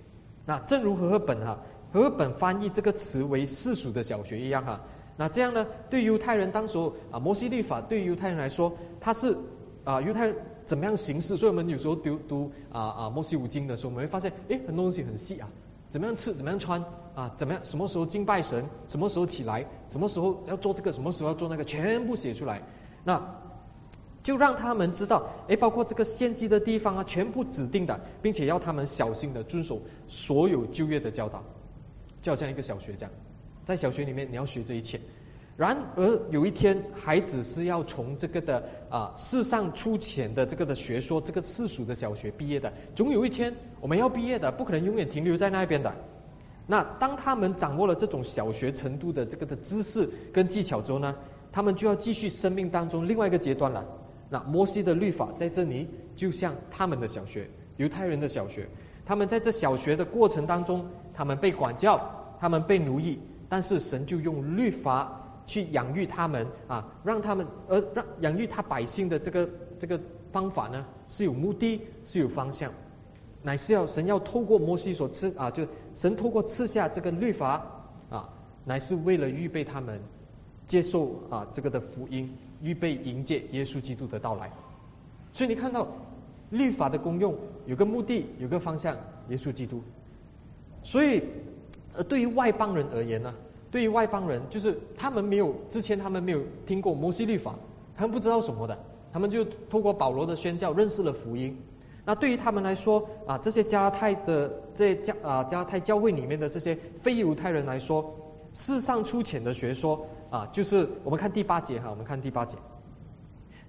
[0.45, 1.63] 那正如和合本哈。
[1.89, 4.81] 和本翻译这个词为世俗的小学一样哈，
[5.17, 5.65] 那这样呢？
[5.89, 6.77] 对犹太人当时
[7.11, 9.35] 啊，摩西律法对犹太人来说，它是
[9.83, 11.37] 啊犹太人怎么样形式？
[11.37, 15.49] 所以我们有时候读读啊啊摩西五经的时候，我们会发现，哎，很多东西很细啊，
[15.89, 22.61] 怎么样吃，怎么样穿啊，怎么样什么时候敬拜神，什么时候起来，什么时候要做这个，什么时候要做那个，全部写出来。
[23.03, 23.35] 那
[24.21, 31.43] 就让他们知道，哎，包括这个献祭的地方啊，全部指定的，并且要他们小心的遵守所有旧约的教导。
[32.21, 33.11] 就好像一个小学这样，
[33.67, 35.01] 在小学里面你要学这一切。
[35.57, 42.71] 然而有一天，孩子是要从这个的啊世上粗浅的这个的学说，这个世俗的小学毕业的。
[42.95, 45.95] 总有一天我们要毕业的，不可能永远停留在那边的。
[46.65, 51.17] 那当他们掌握了这种小学程度的这个的知识跟技巧之后呢，
[51.51, 53.85] 他们就要继续生命当中另外一个阶段了。
[54.29, 58.69] 那摩西的律法在这里就像他们的小学，犹太人的小学。
[59.05, 69.99] 他们在这小学的过程当中，他们被管教，他们被奴役，但是神就用律法去养育他们啊，让他们而让养育他百姓的这个这个
[70.31, 72.73] 方法呢是有目的，是有方向，
[73.43, 78.29] 乃是要神要透过摩西所赐啊，就神透过赐下这个律法啊，
[78.65, 80.01] 乃是为了预备他们
[80.65, 84.51] 接受啊这个的福音，预备迎接耶稣基督的到来。
[85.33, 85.87] 所以你看到。
[86.49, 88.95] 律法的功用有个目的，有个方向，
[89.27, 89.81] 耶稣基督。
[90.81, 91.21] 所以，
[91.97, 93.33] 呃，对于外邦人而言呢，
[93.71, 97.55] 对于外邦人，就是他们没有之前他们没有听过摩西律法，
[97.97, 98.77] 他们不知道什么的，
[99.11, 101.61] 他们就透过保罗的宣教认识了福音。
[102.05, 108.15] 那对于他们来说啊，这些加太的这加啊加太教会里面的这些非犹太人来说，
[108.53, 112.57] 世上粗浅的学说啊，就是我们看第八节哈，我们看第八节，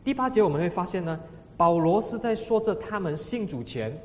[0.05, 1.21] 第八节我们会发现呢。
[1.57, 4.01] 保罗是在说着他们信主前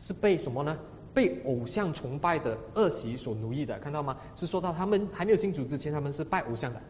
[0.00, 0.76] 是被什么呢？
[1.14, 4.16] 被偶像崇拜的恶习所奴役的，看到吗？
[4.36, 6.80] 是说到他们还没有信主之前，他们是拜偶像的。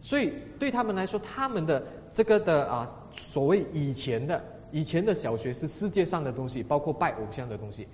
[0.00, 7.88] 所以对他们来说，他们的这个的啊所谓以前的以前的小学是世界上的东西，包括拜偶像的东西。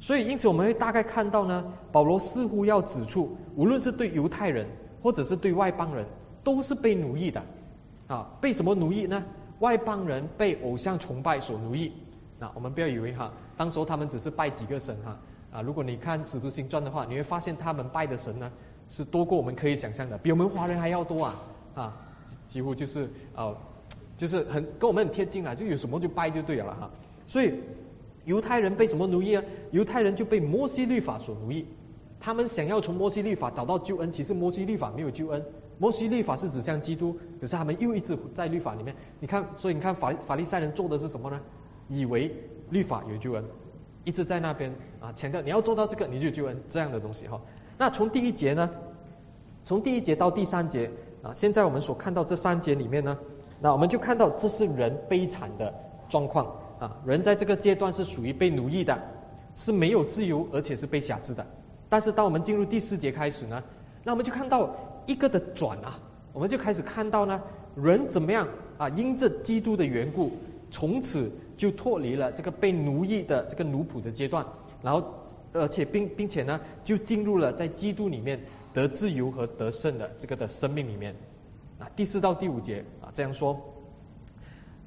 [0.00, 4.66] 所以因此我们会大概看到呢，保罗似乎要指出，无论是对犹太人
[5.02, 6.06] 或者是对外邦人，
[6.42, 7.42] 都是被奴役的
[8.08, 8.36] 啊。
[8.40, 9.24] 被什么奴役呢？
[9.60, 11.92] 外邦人被偶像崇拜所奴役，
[12.44, 15.18] 啊我们不要以为哈，当时候他们只是拜几个神哈
[15.50, 18.52] 啊，如果你看使徒行传的话，你会发现他们拜的神呢
[18.90, 21.42] 是多过我们可以想象的，比我们华人还要多啊
[21.74, 21.96] 啊，
[22.46, 23.56] 几乎就是呃
[24.16, 26.90] 就是很跟我们很贴近了，就有什么就拜就对了哈。
[27.26, 27.54] 所以
[28.24, 29.42] 犹太人被什么奴役啊？
[29.70, 31.66] 犹太人就被摩西律法所奴役。
[32.20, 35.44] 他们想要从摩西律法找到救恩，其实摩西律法没有救恩。
[35.78, 38.94] 摩西律法是指向基督，可是他们又一直在律法里面。
[39.20, 41.40] 你看，所以你看法法利赛人做的是什么呢？
[41.88, 42.34] 以为
[42.70, 43.44] 律法有救恩，
[44.04, 47.40] 一直在那边啊强调你要做到这个你就有救恩这样的东西哈。
[47.78, 48.70] 那从第一节呢，
[49.64, 50.90] 从第一节到第三节
[51.22, 53.18] 啊，现在我们所看到这三节里面呢，
[53.60, 55.74] 那我们就看到这是人悲惨的
[56.08, 59.02] 状况啊，人在这个阶段是属于被奴役的，
[59.56, 61.46] 是没有自由，而且是被辖制的。
[61.88, 63.62] 但是当我们进入第四节开始呢，
[64.04, 65.98] 那我们就看到一个的转啊，
[66.32, 67.42] 我们就开始看到呢，
[67.74, 70.32] 人怎么样啊，因着基督的缘故，
[70.74, 74.44] 从此就脱离了这个被奴役的这个奴仆的阶段，
[74.82, 75.04] 然后
[75.52, 78.40] 而且并并且呢，就进入了在基督里面
[78.72, 81.14] 得自由和得胜的这个的生命里面
[81.78, 81.88] 啊。
[81.94, 83.60] 第四到第五节啊这样说，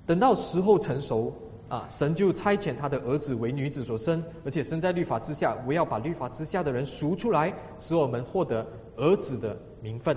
[0.06, 1.34] 等到时候成熟。
[1.70, 10.16] 啊，神就差遣他的儿子为女子所生，而且生在律法之下，我要把律法之下的人赎出来，使我们获得儿子的名分。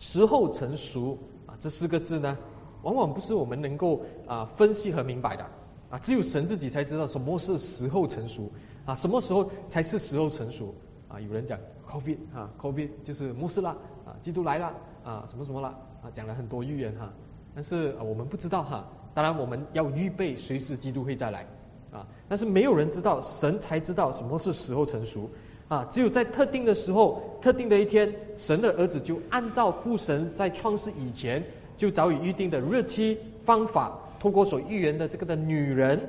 [0.00, 2.38] 时候成熟啊，这四个字呢，
[2.82, 5.46] 往往不是我们能够啊分析和明白的
[5.90, 8.50] 啊，只有神自己才知道什么是时候成熟
[8.84, 10.74] 啊，什么时候才是时候成熟
[11.08, 11.20] 啊？
[11.20, 13.70] 有人讲 COVID 啊，COVID 就是末世了
[14.06, 15.68] 啊，基督来了啊，什么什么了
[16.02, 17.12] 啊，讲了很多预言哈，
[17.54, 18.86] 但是我们不知道哈。
[19.14, 21.46] 当然，我们要预备随时基督会再来
[21.92, 22.08] 啊！
[22.30, 25.28] 但是没有人知道，神才知道什么是时候成熟
[25.68, 25.84] 啊！
[25.84, 31.44] 只有在特定的时候、特定的一天，神的儿子就按照父神在创世以前
[31.76, 36.00] 就早已预定的日期、方法，通过所预言的这个的女人，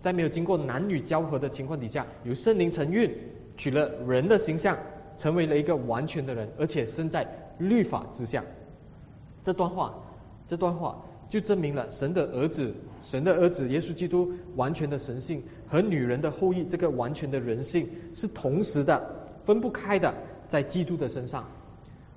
[0.00, 3.14] 在没有经过男女交合的情况底下，由圣灵承运，
[3.56, 4.78] 取了人的形象，
[5.16, 7.28] 成为了一个完全的人，而且身在
[7.58, 8.44] 律法之下。
[9.42, 9.94] 这段话，
[10.46, 11.04] 这段话。
[11.28, 20.14] 就证明了神的儿子，神的儿子耶稣基督完全的神性和女人的后裔这个完全的人性是同时的，分不开的，
[20.48, 21.50] 在基督的身上。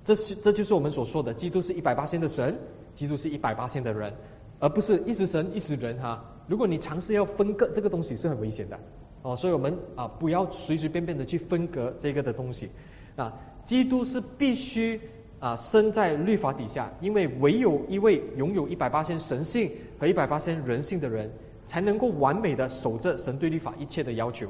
[0.04, 2.58] 这是这就是我们所说的，基督是一百八千的神，
[2.94, 4.14] 基督是一百八千的人，
[4.58, 6.24] 而不是一时神一时人哈。
[6.48, 8.78] 如果你尝试要分割这个东西是很危险的
[9.22, 12.70] 哦，所以我们啊不要随随便便的去分割这个的东西
[13.16, 15.00] 啊，基督是必须。
[15.42, 21.32] 啊，生在律法底下，因为唯有一位拥有一百八千神性和一百八千人性的人，
[21.66, 24.46] 才能够完美的守着神对律法一切的要求。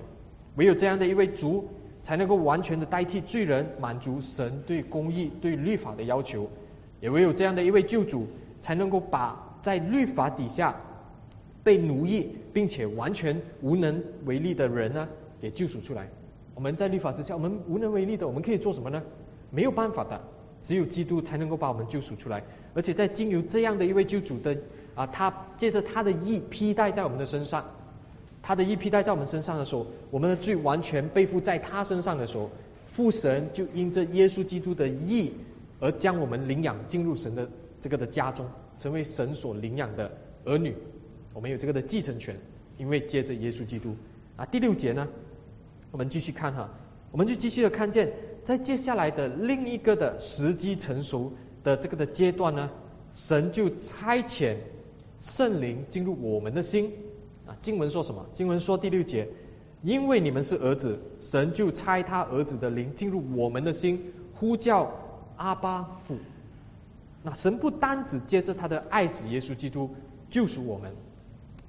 [0.55, 1.71] 唯有这样的一位主，
[2.03, 6.51] 才能够完全的代替罪人，满足神对公义、对律法的要求。
[7.01, 8.27] 也唯有这样的一位救主，
[8.61, 10.75] 才能够把在律法底下
[11.65, 15.09] 被奴役并且完全无能为力的人呢，
[15.41, 16.09] 给救赎出来。
[16.55, 19.03] 我们在律法之下，我们无能为力的，我们可以做什么呢？
[19.51, 20.21] 没有办法的。
[20.63, 22.41] 只有基督才能够把我们救赎出来，
[22.73, 24.57] 而且在经由这样的一位救主的
[24.95, 27.65] 啊，他借着他的义披戴在我们的身上，
[28.43, 32.51] 他的一披戴在我们身上的时候，我们的罪完全背负在他身上的时候，
[32.87, 35.33] 父神就因着耶稣基督的义
[35.81, 37.49] 而将我们领养进入神的
[37.81, 38.47] 这个的家中，
[38.79, 40.11] 成为神所领养的
[40.45, 40.75] 儿女，
[41.33, 42.37] 我们有这个的继承权，
[42.77, 43.97] 因为接着耶稣基督
[44.37, 45.09] 啊，第六节呢，
[45.91, 46.71] 我们继续看哈。
[47.13, 52.71] 我们就继续的看见，在接下来的另一个的时机成熟的这个的阶段呢，
[53.13, 54.57] 神就差遣
[55.21, 56.93] 圣灵进入我们的心
[57.47, 57.57] 啊。
[57.61, 58.27] 经文说什么？
[58.33, 59.29] 经文说第六节，
[59.83, 64.93] 因为你们是儿子，神就差他儿子的灵进入我们的心，呼叫
[65.37, 66.17] 阿巴父。
[67.23, 69.91] 那神不单只借着他的爱子耶稣基督
[70.31, 70.93] 救赎我们。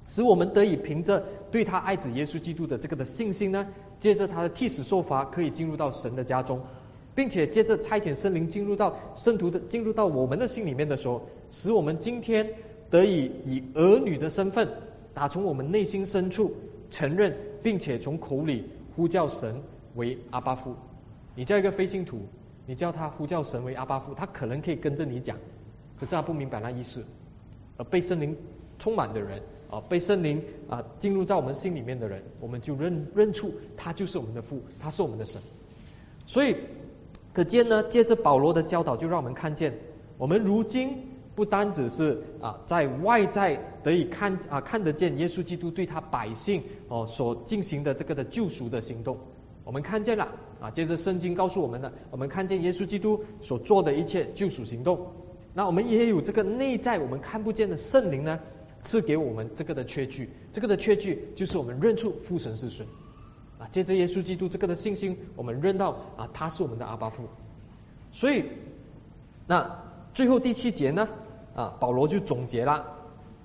[0.05, 3.67] 使我们得以凭着对他爱子耶稣基督的这个的信心呢，
[4.01, 6.59] 借着他的替死受罚，可以进入到神的家中，
[7.15, 12.49] 并且借着差遣圣灵进入到圣徒的进入到我们的心里面的时候，使我们今天
[12.89, 14.67] 得以以儿女的身份，
[15.13, 16.56] 打从我们内心深处
[16.89, 19.62] 承认，并且从口里呼叫神
[19.95, 20.76] 为阿巴夫。
[21.36, 22.21] 你叫一个非信徒，
[22.65, 25.38] 你叫他呼叫神为阿巴夫，他可能可以跟着你讲，
[25.99, 27.04] 可是他不明白那意思，
[27.78, 28.38] 而被森林
[28.80, 29.41] 充满的人。
[29.69, 35.41] 啊，被森林啊进入在我们心里面的人，我们就认认出他就是我们的父，他是我们的神。
[36.28, 36.56] 所以
[37.34, 39.73] 可见呢，借着保罗的教导，就让我们看见，
[40.19, 49.17] 我们如今不单只是啊在外在得以看啊看得见耶稣基督对他百姓哦所进行的这个的救赎的行动，
[49.63, 50.29] 我们看见了
[50.60, 55.13] 啊，接着圣经告诉我们的，我们看见耶稣基督所做的一切救赎行动，
[55.54, 58.40] 那我们也有这个内在我们看不见的圣灵呢。
[58.86, 62.86] 赐给我们这个的缺据，这个的缺据就是我们认出父神是谁
[63.58, 63.63] 啊。
[63.71, 67.23] 借着耶稣基督这个的信心，我们认到啊他是我们的阿巴父。
[68.12, 68.44] 所以
[69.48, 71.08] 那最后第七节呢
[71.56, 72.85] 啊保罗就总结了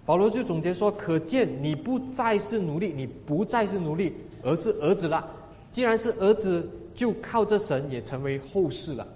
[0.06, 5.30] 保罗就总结说：可见你不再是奴隶，你不再是奴隶，而是儿子了。
[5.70, 9.06] 既然是儿子，就靠着神也成为后世了。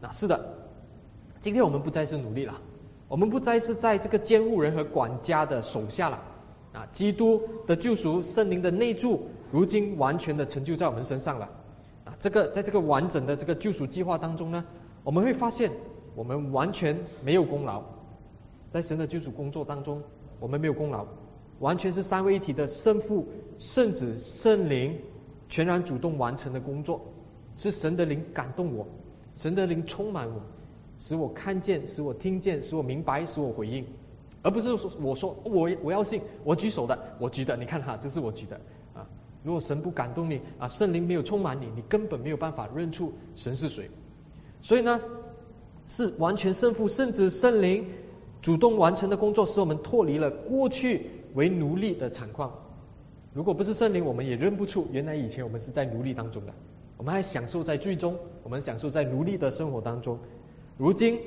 [0.00, 0.54] 那是的，
[1.40, 2.54] 今天我们不再是奴隶了，
[3.08, 6.22] 我们不再是在这个监护人和管家的手下了。
[6.72, 11.50] 啊，基督的救赎、圣灵的内住，如今完全的成就在我们身上了。
[12.04, 14.64] 啊，这个在这个完整的这个救赎计划当中呢，
[15.04, 15.72] 我们会发现
[16.14, 17.82] 我们完全没有功劳，
[18.70, 20.02] 在神的救赎工作当中，
[20.40, 21.06] 我们没有功劳，
[21.58, 24.98] 完全是三位一体的圣父、圣子、圣灵
[25.48, 27.06] 全然主动完成的工作，
[27.56, 28.86] 是神的灵感动我，
[29.36, 30.42] 神的灵充满我，
[30.98, 33.86] 使我看见，使我听见，使我明白，使我回应。
[34.42, 38.60] 而不是说我说我我要信，我举手的，我举的，你看哈，这是我举的
[38.94, 39.08] 啊。
[39.42, 43.90] 如果神不感动你啊，圣灵没有充满你，你根本没有办法认出神是谁。
[44.62, 45.00] 所以呢，
[45.86, 47.86] 是完全圣父、圣子、圣灵
[48.42, 52.52] 主动完成的工作，使我们脱离了过去为奴隶的惨况。
[53.34, 56.52] 如果不是圣灵，我们也认不出原来以前我们是在奴隶当中的，
[56.96, 60.18] 我们还享受在最终，我们享受在奴隶的生活当中。
[60.76, 61.18] 如今。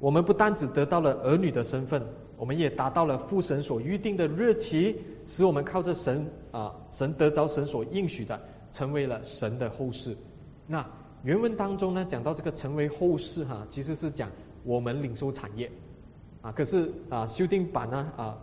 [0.00, 2.04] 我们不单只得到了儿女的身份，
[2.36, 4.94] 我们也达到了父神所预定的日期，
[5.26, 10.16] 使我们靠着神啊，神得着神所应许的，成为了神的后世。
[10.68, 10.86] 那
[11.24, 14.30] 原文当中呢，讲到这个成为后世哈，其实是讲
[14.62, 15.72] 我们领受产业
[16.42, 16.52] 啊。
[16.52, 18.38] 可是啊，修订版呢啊，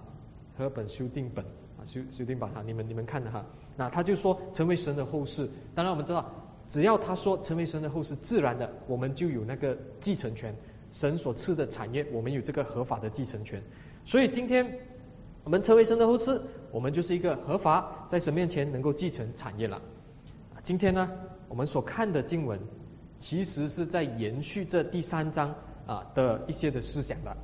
[0.57, 1.45] 和本修订本
[1.77, 5.49] 啊修修订版哈，你们你们看的哈，那他就说成为神的后世。
[5.73, 6.31] 当然我们知道，
[6.67, 10.55] 只要他说成为神的后世，自然的我们就有那个继承权。
[10.91, 13.63] 神所赐的产业，我们有这个合法的继承权。
[14.05, 14.79] 所以今天
[15.43, 16.41] 我们成为神的后嗣，
[16.71, 19.81] 我们就是一个合法在神面前能够继承产业了。
[20.63, 21.11] 今天呢，
[21.49, 22.61] 我们所看的经文，
[23.19, 27.35] 其实是在延续这第三章啊的一些的思想的。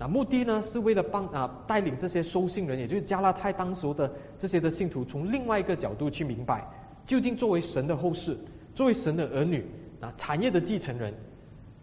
[0.00, 6.70] 那目的呢，是为了帮啊带领这些收信人，也就是加拉太当时的这些的信徒，从另外一个角度去明白，
[7.04, 8.38] 究竟作为神的后世，
[8.74, 9.66] 作为神的儿女
[10.00, 11.12] 啊产业的继承人。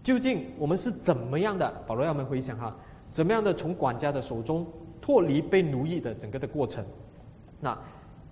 [0.01, 1.83] 究竟我们是怎么样的？
[1.85, 2.77] 保罗要我们回想哈，
[3.11, 4.65] 怎么样的从管家的手中
[4.99, 6.85] 脱离被奴役的整个的过程？
[7.59, 7.77] 那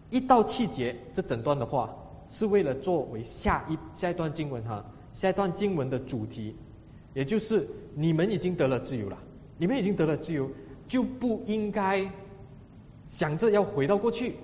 [0.10, 1.94] 一到气节这整段的话，
[2.28, 6.56] 是为了作为下一下一段经文哈，下一段经文的主题，
[7.14, 9.20] 也就是你们已经得了自由了，
[9.58, 10.50] 你们已经得了自由，
[10.88, 12.12] 就不应该
[13.08, 14.36] 想着要回到过去。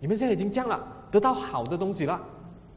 [0.00, 2.20] 你们现在已经这样了，得到好的东西了。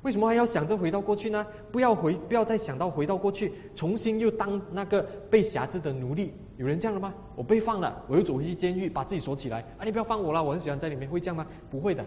[0.03, 1.45] 为什么还要想着回到过去呢？
[1.71, 6.33] 不要回，不要再想到回到过去，重新又当那个被辖制的奴隶。
[6.55, 7.13] 有人这样了吗？
[7.35, 9.61] 我被放了，我又走回去监狱，把自己锁起来。
[9.77, 11.45] 啊，你不要放我了，我很喜欢在里面，会这样吗？
[11.69, 12.05] 不会的。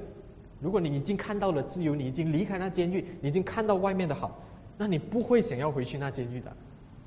[0.61, 4.41] 如果你已经看到了自由，你已经离开那监狱，你已经看到外面的好，
[4.79, 6.57] 那你不会想要回去那监狱的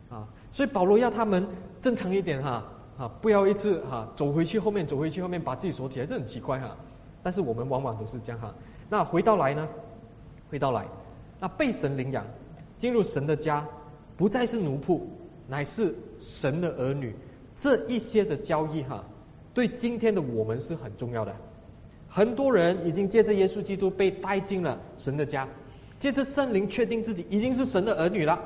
[0.09, 0.27] 啊。
[0.53, 1.47] 所以保罗要他们
[1.81, 6.77] 正常一点哈啊，不要一次哈走回去后面，走回去后面把自己锁起来，这很奇怪哈。
[7.23, 8.53] 但是我们往往都是这样哈。
[8.87, 9.67] 那回到来呢？
[10.51, 10.85] 回到来，
[11.39, 12.27] 那被神领养，
[12.77, 13.67] 进入神的家，
[14.15, 15.01] 不再是奴仆，
[15.47, 17.15] 乃是神的儿女。
[17.57, 19.05] 这一些的交易哈，
[19.55, 21.35] 对今天的我们是很重要的。
[22.07, 25.49] 很多人已经借着耶稣基督被带进了神的家，
[25.99, 28.39] 借着圣灵确定自己已经是神的儿女了，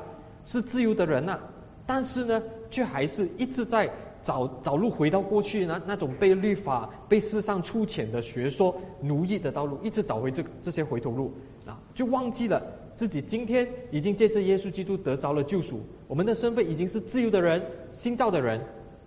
[0.45, 1.41] 是自由的人了。
[1.87, 3.89] 但是呢，却还是一直在
[4.21, 11.31] 找找路回到过去那那种被律法、被世上粗浅的学说奴役的道路，一直找回这这些回头路。
[11.65, 12.61] 啊，就忘记了
[12.95, 17.61] 自己今天已经借着耶稣基督得着了救赎，我们的身份已经是自由的人、
[17.93, 18.61] 新造的人，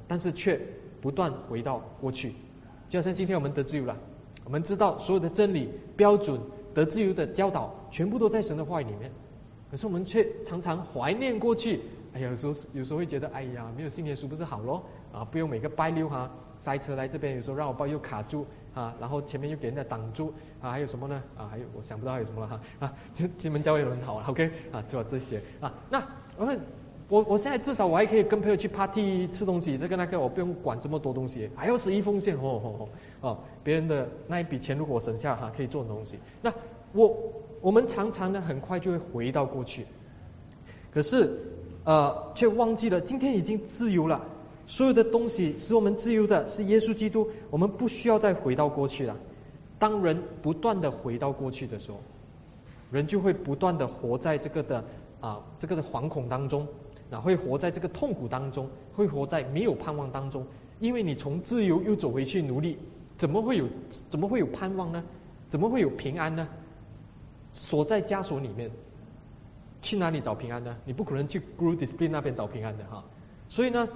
[0.09, 0.61] 但是却
[1.01, 2.33] 不断回到过去。
[2.89, 3.97] 就好像今天我们得自由了，
[4.45, 6.41] 我们知道所有的真理标准
[6.75, 9.11] 得自由的教导，全部都在神的话语里面，
[9.71, 11.81] 可是我们却常常怀念过去。
[12.13, 14.83] 哎呀，有时候有时候会觉得，哎呀，没有信耶稣不是好咯？
[15.13, 21.23] 啊，不用每个拜六哈塞车来这边，有时候让我拜又卡住啊，然后前面又给人家挡住啊，还有什么呢？
[21.37, 25.73] 啊，还有我想不到还有什么了哈啊， 这金门教会很好啊，OK 啊，就这些啊。
[25.91, 26.03] 那
[26.37, 26.57] 我
[27.09, 32.89] 我我现在至少我还可以跟朋友去 party 吃东西，这个那个我不用管这么多东西，还要十一奉献哦哦哦
[33.21, 36.19] 哦，别人的那一笔钱如果省下哈，可以做东西。
[36.43, 36.53] 那
[36.93, 39.87] 我我们常常呢很快就会回到过去，
[40.93, 41.57] 可是。
[41.85, 44.27] 呃，却忘记了今天已经自由了。
[44.67, 49.17] 所有的东西使我们自由的是耶稣基督，我们不需要再回到过去了。
[49.79, 51.99] 当人不断的回到过去的时候，
[52.93, 54.85] 人就会不断的活在这个的
[55.21, 56.69] 啊这个的惶恐当中，
[57.11, 60.47] 那会活在这个痛苦当中，会活在没有盼望当中。
[60.79, 62.79] 因为你从自由又走回去奴隶，
[63.17, 63.67] 怎么会有
[64.09, 65.03] 怎么会有盼望呢？
[65.49, 66.49] 怎么会有平安呢？
[67.53, 68.71] 锁在枷锁里面。
[69.83, 70.77] 去哪里找平安呢？
[70.85, 73.05] 你不可能去 Guru Discipline 那边找平安的哈。
[73.49, 73.89] 所以呢，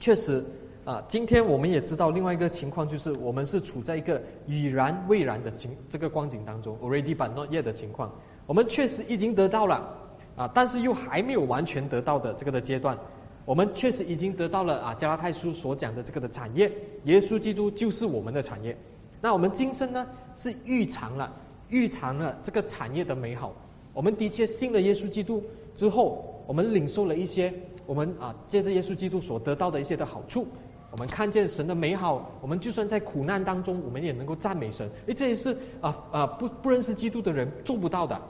[0.00, 0.44] 确实
[0.84, 8.12] 啊，今天我们也知道另外一个情况，就是我们是处在一个已然未然的情这个光景当中，already but not yet 的情况。
[8.46, 9.96] 我们确实已经得到了
[10.36, 12.98] 啊，但是又还没有完全得到的这个的阶段。
[13.44, 16.72] 我们确实已经得到了啊，加拉太书所讲的这个的产业，
[17.04, 18.78] 耶稣基督就是我们的产业。
[19.20, 20.06] 那我们今生呢，
[20.36, 21.32] 是预尝了
[21.68, 23.54] 预尝了这个产业的美好。
[23.94, 25.42] 我们的确信了耶稣基督
[25.74, 27.52] 之后，我们领受了一些
[27.86, 30.46] 我们啊借着耶稣基督所得到的一些的好处。
[30.90, 34.90] 我们看见神的美好，我们就算在苦难当中，我们也能够赞美神。
[35.06, 38.20] 诶，这也是啊啊不不认识基督的人做不到的，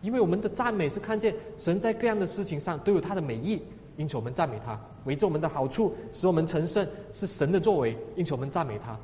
[0.00, 3.62] 因为我们的赞美是看见神在各样的事情上都有他的美意，
[3.96, 9.00] 因此我们赞美他，为着我们的好处，使我们成圣，是神的作为，因此我们赞美他。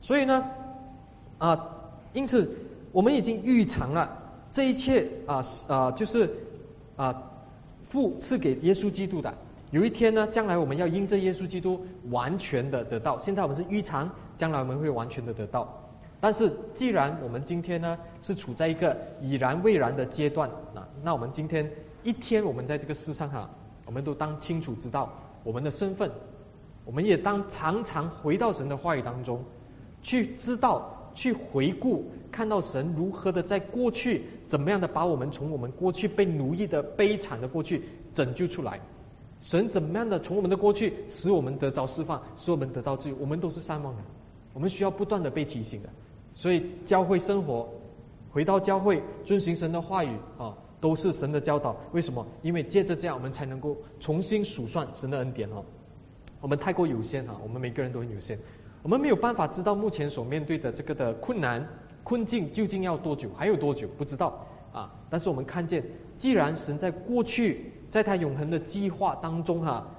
[0.00, 0.44] 所以呢
[1.38, 2.56] 啊，因此
[2.92, 4.25] 我们已经预尝了
[4.56, 6.30] 这一切啊啊就是
[6.96, 7.24] 啊
[7.82, 9.34] 父赐给耶稣基督的。
[9.70, 13.18] 有一天呢，将来我们要因着耶稣基督完全的得到。
[13.18, 15.82] 现在我们是预尝，将来我们会完全的得到。
[16.20, 21.70] 但是既然我们今天呢是处在一个已然未然的阶段，那那我们今天
[22.02, 23.50] 一天我们在这个世上哈，
[23.84, 25.12] 我们都当清楚知道
[25.44, 26.12] 我们的身份，
[26.86, 29.44] 我们也当常常回到神的话语当中
[30.00, 37.82] 去知道，去回顾，看到神如何的在过去怎么样的把我们从我们过去被奴役的悲惨的过去
[38.14, 38.80] 拯救出来。
[39.40, 44.02] 神怎么样的从我们的过去使我们得着释放，使我们得到自由，我们都是善忘的，
[44.54, 45.88] 我们需要不断的被提醒的。
[46.34, 47.70] 所以教会生活，
[48.30, 51.76] 回到教会遵循神的话语啊，都是神的教导。
[51.92, 52.26] 为什么？
[52.42, 55.64] 因为借着这样，我们才能够重新数算神的恩典哦。
[56.40, 58.38] 我们太过有限啊，我们每个人都很有限，
[58.86, 61.68] 我们没有办法知道目前所面对的这个的困难
[62.04, 64.94] 困境究竟要多久，还有多久不知道啊。
[65.10, 65.82] 但是我们看见，
[66.16, 67.72] 既然神在过去。
[67.88, 69.90] 在他永恒的计划当中哈，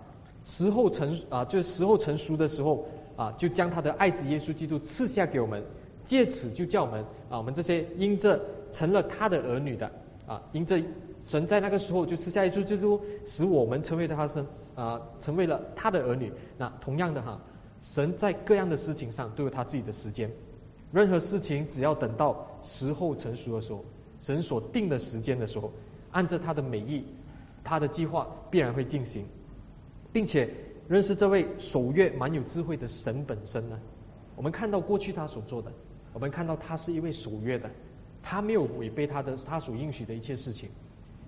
[0.43, 2.85] 时候成啊，就是时候成熟的时候
[3.15, 5.63] 啊，就将他的爱子耶稣基督赐下给我们，
[6.03, 9.91] 借此就叫我们啊，我们这些因着成了他的儿女的
[10.27, 10.83] 啊，因着
[11.21, 16.33] 神在那个时候就赐下耶稣基督，使我们成为他生啊，成为了他的儿女。
[16.57, 17.39] 那同样的哈，
[17.81, 20.31] 神在各样的事情上都有他自己的时间，
[20.91, 23.85] 任何事情只要等到时候成熟的时候，
[24.19, 25.71] 神所定的时间的时候，
[26.11, 27.05] 按照他的美意。
[27.63, 29.25] 他的计划必然会进行，
[30.13, 30.49] 并且
[30.87, 33.77] 认识这位守约、蛮有智慧的神本身呢？
[34.37, 35.73] 我们看到过去他所做的，
[36.13, 37.69] 我们看到他是一位守约的，
[38.23, 40.69] 他没有违背他的他所应许的一切事情。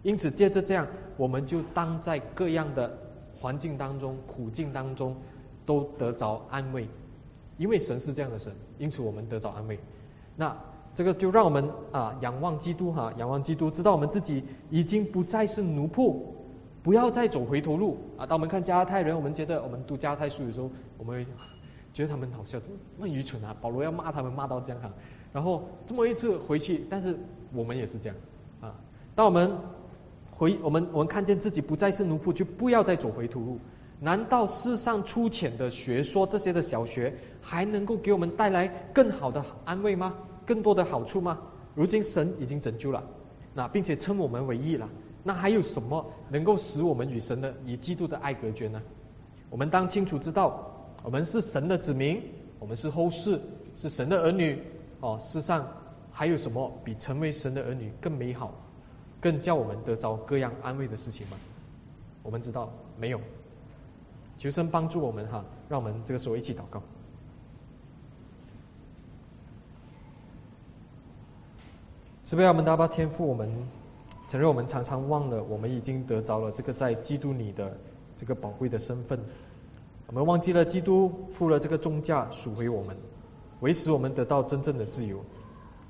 [0.01, 0.87] 因此，借着这样，
[1.17, 2.97] 我们就当在各样的
[3.41, 5.17] 环境当中、苦境当中
[5.69, 6.87] 都得着安慰，
[7.57, 9.79] 因为神是这样的神，因此我们得着安慰。
[10.35, 10.57] 那。
[10.95, 16.17] 这个就让我们啊仰望基督哈，仰望基督，知道我们自己已经不再是奴仆，
[16.83, 18.25] 不要再走回头路啊。
[18.25, 21.31] 当我们看加太人，我们觉得我们读加太书的时候，我们会
[21.93, 22.59] 觉得他们好笑，
[22.97, 23.55] 那么愚蠢啊！
[23.61, 24.91] 保罗要骂他们骂到这样哈，
[25.31, 27.17] 然后这么一次回去，但是
[27.53, 28.17] 我们也是这样
[28.59, 28.75] 啊。
[29.15, 29.55] 当我们
[30.31, 33.59] 回我们我们看见自己不再是奴仆，就不要再走回头路。
[34.01, 40.15] 难道世上粗浅的学说这些的小学，还能够给我们带来更好的安慰吗？
[40.45, 41.39] 更多的好处吗？
[41.75, 43.03] 如今神已经拯救了，
[43.53, 44.89] 那并且称我们为义了，
[45.23, 48.81] 那还有什么能够使我们与神的以基督的爱隔绝呢？
[49.49, 52.23] 我们当清楚知道，我们是神的子民，
[52.59, 53.41] 我们是后世，
[53.75, 54.63] 是神的儿女。
[55.01, 55.67] 哦，世上
[56.11, 58.53] 还有什么比成为神的儿女更美好、
[59.21, 61.37] 更叫我们得着各样安慰的事情吗？
[62.23, 63.21] 我们知道没有。
[64.39, 66.81] 求神帮助我们哈，让我们这个时候一起祷告。
[72.23, 73.27] 是不是我们大巴天赋？
[73.27, 73.67] 我们
[74.29, 77.77] 承认我们常常忘了，我们已经得着了这个在基督里的
[78.15, 79.19] 这个宝贵的身份。
[80.07, 82.95] 我们忘记了基督付了这个重价赎回我们，
[83.59, 85.25] 为使我们得到真正的自由。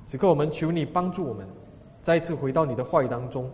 [0.08, 1.48] 此刻我们求你帮助我们，
[2.02, 3.52] 再次回到你的话语当中，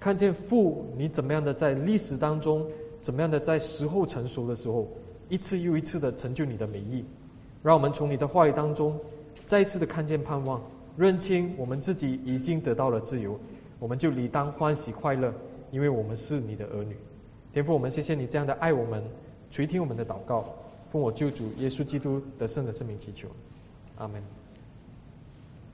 [0.00, 2.68] 看见父你怎么样的在历史当中，
[3.00, 4.88] 怎么样的在时候成熟的时候，
[5.28, 7.04] 一次又一次的成就你的美意。
[7.62, 9.00] 让我们从你的话语当中，
[9.46, 10.62] 再一次的看见盼望。
[10.96, 13.38] 认清我们自己已经得到了自由，
[13.78, 15.32] 我们就理当欢喜快乐，
[15.70, 16.96] 因为我们是你的儿女。
[17.52, 19.04] 天父，我们谢谢你这样的爱我们，
[19.50, 20.54] 垂听我们的祷告，
[20.90, 23.28] 奉我救主耶稣基督得胜的圣名祈求，
[23.96, 24.22] 阿门。